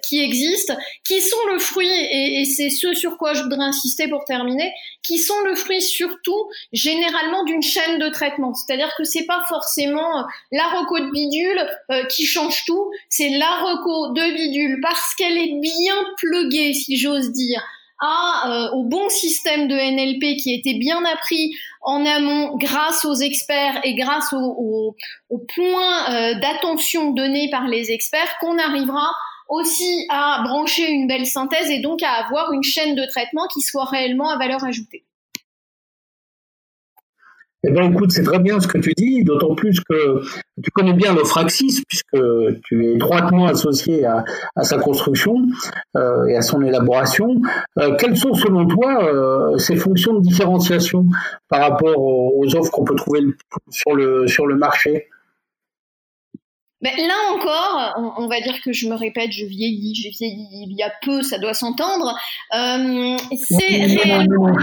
qui 0.07 0.19
existent, 0.21 0.75
qui 1.03 1.21
sont 1.21 1.37
le 1.51 1.59
fruit 1.59 1.87
et, 1.87 2.41
et 2.41 2.45
c'est 2.45 2.69
ce 2.69 2.93
sur 2.93 3.17
quoi 3.17 3.33
je 3.33 3.43
voudrais 3.43 3.65
insister 3.65 4.07
pour 4.07 4.25
terminer, 4.25 4.73
qui 5.03 5.19
sont 5.19 5.39
le 5.41 5.55
fruit 5.55 5.81
surtout 5.81 6.49
généralement 6.73 7.43
d'une 7.43 7.61
chaîne 7.61 7.99
de 7.99 8.09
traitement. 8.09 8.53
C'est-à-dire 8.53 8.91
que 8.97 9.03
c'est 9.03 9.25
pas 9.25 9.43
forcément 9.47 10.19
euh, 10.19 10.23
la 10.51 10.67
reco 10.69 10.99
de 10.99 11.11
bidule 11.11 11.67
euh, 11.91 12.05
qui 12.05 12.25
change 12.25 12.65
tout, 12.65 12.91
c'est 13.09 13.29
la 13.29 13.59
reco 13.61 14.13
de 14.15 14.33
bidule 14.33 14.79
parce 14.81 15.13
qu'elle 15.15 15.37
est 15.37 15.59
bien 15.61 15.95
pluguée, 16.17 16.73
si 16.73 16.97
j'ose 16.97 17.31
dire, 17.31 17.61
à, 18.01 18.49
euh, 18.49 18.71
au 18.75 18.83
bon 18.83 19.07
système 19.09 19.67
de 19.67 19.75
NLP 19.75 20.37
qui 20.37 20.51
a 20.51 20.57
été 20.57 20.73
bien 20.79 21.03
appris 21.05 21.51
en 21.81 22.05
amont 22.05 22.55
grâce 22.57 23.05
aux 23.05 23.13
experts 23.13 23.79
et 23.83 23.95
grâce 23.95 24.33
aux 24.33 24.95
au, 25.29 25.37
points 25.55 26.33
d'attention 26.41 27.11
donnés 27.11 27.49
par 27.51 27.67
les 27.67 27.91
experts 27.91 28.37
qu'on 28.39 28.57
arrivera 28.57 29.11
aussi 29.49 30.07
à 30.09 30.41
brancher 30.43 30.89
une 30.89 31.07
belle 31.07 31.27
synthèse 31.27 31.69
et 31.69 31.79
donc 31.79 32.01
à 32.03 32.11
avoir 32.13 32.51
une 32.51 32.63
chaîne 32.63 32.95
de 32.95 33.05
traitement 33.05 33.47
qui 33.53 33.61
soit 33.61 33.85
réellement 33.85 34.29
à 34.29 34.37
valeur 34.37 34.63
ajoutée. 34.63 35.05
Eh 37.67 37.71
bien, 37.71 37.91
écoute, 37.91 38.11
c'est 38.11 38.23
très 38.23 38.37
bien 38.39 38.59
ce 38.59 38.67
que 38.67 38.77
tu 38.77 38.93
dis, 38.95 39.23
d'autant 39.23 39.55
plus 39.55 39.79
que 39.79 40.21
tu 40.63 40.69
connais 40.71 40.93
bien 40.93 41.13
l'Ophraxis, 41.13 41.83
puisque 41.87 42.17
tu 42.63 42.85
es 42.85 42.95
étroitement 42.95 43.47
associé 43.47 44.05
à, 44.05 44.23
sa 44.61 44.77
construction 44.77 45.35
euh, 45.95 46.27
et 46.27 46.35
à 46.35 46.41
son 46.41 46.61
élaboration. 46.61 47.41
Euh, 47.79 47.95
quelles 47.95 48.17
sont, 48.17 48.33
selon 48.35 48.67
toi, 48.67 49.03
euh, 49.03 49.57
ces 49.57 49.75
fonctions 49.75 50.13
de 50.13 50.21
différenciation 50.21 51.05
par 51.49 51.61
rapport 51.61 51.97
aux, 51.97 52.55
offres 52.55 52.71
qu'on 52.71 52.83
peut 52.83 52.95
trouver 52.95 53.21
sur 53.69 53.95
le, 53.95 54.27
sur 54.27 54.45
le 54.45 54.55
marché? 54.55 55.07
Ben, 56.81 56.91
là 56.97 57.15
encore, 57.33 58.13
on, 58.17 58.27
va 58.27 58.39
dire 58.41 58.61
que 58.63 58.71
je 58.71 58.87
me 58.87 58.95
répète, 58.95 59.31
je 59.31 59.45
vieillis, 59.45 59.95
j'ai 59.95 60.09
vieilli 60.09 60.67
il 60.69 60.77
y 60.77 60.83
a 60.83 60.91
peu, 61.01 61.23
ça 61.23 61.39
doit 61.39 61.55
s'entendre. 61.55 62.15
c'est 62.51 63.85
réellement, 63.85 64.55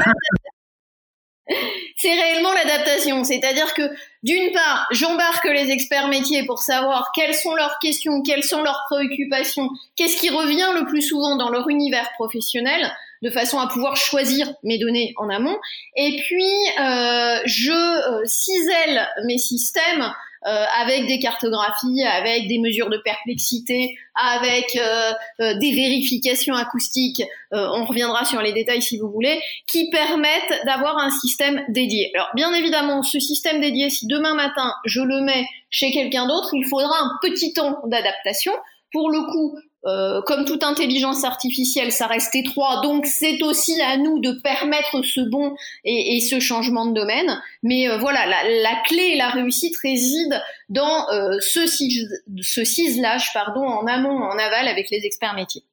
c'est 2.02 2.14
réellement 2.14 2.52
l'adaptation. 2.52 3.22
C'est-à-dire 3.22 3.74
que 3.74 3.82
d'une 4.24 4.50
part, 4.52 4.88
j'embarque 4.90 5.44
les 5.44 5.70
experts 5.70 6.08
métiers 6.08 6.44
pour 6.44 6.58
savoir 6.58 7.12
quelles 7.14 7.34
sont 7.34 7.54
leurs 7.54 7.78
questions, 7.78 8.22
quelles 8.22 8.42
sont 8.42 8.60
leurs 8.62 8.82
préoccupations, 8.90 9.68
qu'est-ce 9.94 10.16
qui 10.16 10.28
revient 10.28 10.70
le 10.74 10.84
plus 10.86 11.02
souvent 11.02 11.36
dans 11.36 11.48
leur 11.48 11.68
univers 11.68 12.10
professionnel, 12.14 12.92
de 13.22 13.30
façon 13.30 13.60
à 13.60 13.68
pouvoir 13.68 13.96
choisir 13.96 14.52
mes 14.64 14.78
données 14.78 15.14
en 15.16 15.30
amont. 15.30 15.56
Et 15.96 16.20
puis, 16.26 16.80
euh, 16.80 17.38
je 17.44 17.70
euh, 17.70 18.24
cisèle 18.24 19.08
mes 19.24 19.38
systèmes 19.38 20.12
euh, 20.46 20.64
avec 20.80 21.06
des 21.06 21.20
cartographies, 21.20 22.02
avec 22.02 22.48
des 22.48 22.58
mesures 22.58 22.90
de 22.90 22.96
perplexité, 22.96 23.96
avec 24.16 24.76
euh, 24.76 25.12
euh, 25.40 25.54
des 25.58 25.70
vérifications 25.70 26.54
acoustiques, 26.54 27.22
on 27.52 27.84
reviendra 27.84 28.24
sur 28.24 28.40
les 28.40 28.52
détails 28.52 28.80
si 28.80 28.96
vous 28.96 29.10
voulez, 29.10 29.40
qui 29.68 29.90
permettent 29.90 30.64
d'avoir 30.64 30.98
un 30.98 31.10
système 31.10 31.62
dédié. 31.68 32.10
Alors 32.14 32.30
bien 32.34 32.52
évidemment, 32.54 33.02
ce 33.02 33.20
système 33.20 33.60
dédié, 33.60 33.90
si 33.90 34.06
demain 34.06 34.34
matin 34.34 34.72
je 34.84 35.00
le 35.02 35.20
mets 35.20 35.46
chez 35.70 35.92
quelqu'un 35.92 36.26
d'autre, 36.26 36.50
il 36.54 36.66
faudra 36.66 36.96
un 36.98 37.10
petit 37.20 37.52
temps 37.52 37.78
d'adaptation. 37.86 38.52
Pour 38.90 39.10
le 39.10 39.20
coup, 39.30 39.56
euh, 39.84 40.22
comme 40.22 40.44
toute 40.44 40.62
intelligence 40.62 41.24
artificielle, 41.24 41.90
ça 41.90 42.06
reste 42.06 42.36
étroit, 42.36 42.80
donc 42.84 43.04
c'est 43.06 43.42
aussi 43.42 43.80
à 43.80 43.96
nous 43.96 44.20
de 44.20 44.30
permettre 44.30 45.02
ce 45.02 45.20
bon 45.28 45.56
et, 45.84 46.20
ce 46.20 46.38
changement 46.38 46.86
de 46.86 46.94
domaine. 46.94 47.42
Mais 47.64 47.88
euh, 47.88 47.98
voilà, 47.98 48.24
la, 48.26 48.82
clé 48.86 49.12
et 49.14 49.16
la 49.16 49.30
réussite 49.30 49.76
réside 49.82 50.40
dans 50.68 51.10
euh, 51.10 51.36
ce, 51.40 51.66
ce 51.66 52.64
ciselage 52.64 53.30
pardon, 53.34 53.64
en 53.64 53.86
amont, 53.88 54.22
en 54.22 54.38
aval 54.38 54.68
avec 54.68 54.88
les 54.90 55.04
experts 55.04 55.34
métiers. 55.34 55.64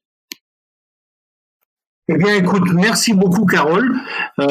Eh 2.12 2.18
bien, 2.18 2.36
écoute, 2.38 2.64
merci 2.74 3.14
beaucoup, 3.14 3.46
Carole. 3.46 3.96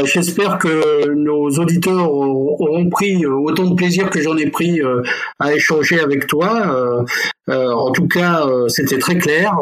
J'espère 0.05 0.59
que 0.59 1.09
nos 1.09 1.49
auditeurs 1.59 2.09
auront 2.12 2.88
pris 2.88 3.27
autant 3.27 3.64
de 3.64 3.75
plaisir 3.75 4.11
que 4.11 4.21
j'en 4.21 4.37
ai 4.37 4.49
pris 4.49 4.81
à 5.40 5.53
échanger 5.53 5.99
avec 5.99 6.29
toi. 6.29 7.05
En 7.49 7.91
tout 7.93 8.09
cas, 8.09 8.47
c'était 8.69 8.99
très 8.99 9.19
clair. 9.19 9.57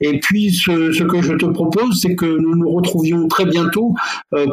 et 0.00 0.18
puis, 0.20 0.50
ce, 0.52 1.02
que 1.02 1.22
je 1.22 1.34
te 1.34 1.46
propose, 1.46 2.00
c'est 2.00 2.14
que 2.14 2.26
nous 2.26 2.56
nous 2.56 2.70
retrouvions 2.70 3.28
très 3.28 3.44
bientôt 3.44 3.94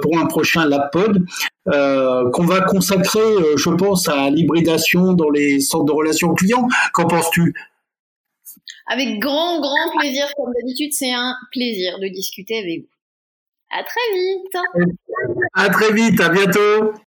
pour 0.01 0.19
un 0.19 0.25
prochain 0.25 0.65
LabPod 0.65 1.25
qu'on 1.65 2.45
va 2.45 2.61
consacrer, 2.61 3.19
je 3.57 3.69
pense, 3.69 4.07
à 4.07 4.29
l'hybridation 4.29 5.13
dans 5.13 5.29
les 5.29 5.59
centres 5.59 5.85
de 5.85 5.91
relations 5.91 6.33
clients. 6.33 6.67
Qu'en 6.93 7.07
penses-tu? 7.07 7.53
Avec 8.89 9.19
grand, 9.19 9.61
grand 9.61 9.97
plaisir, 9.99 10.25
comme 10.35 10.51
d'habitude, 10.53 10.91
c'est 10.93 11.13
un 11.13 11.35
plaisir 11.51 11.99
de 11.99 12.07
discuter 12.07 12.57
avec 12.57 12.81
vous. 12.81 12.87
À 13.69 13.83
très 13.83 14.01
vite. 14.13 14.57
À 15.53 15.69
très 15.69 15.93
vite, 15.93 16.19
à 16.19 16.29
bientôt. 16.29 16.93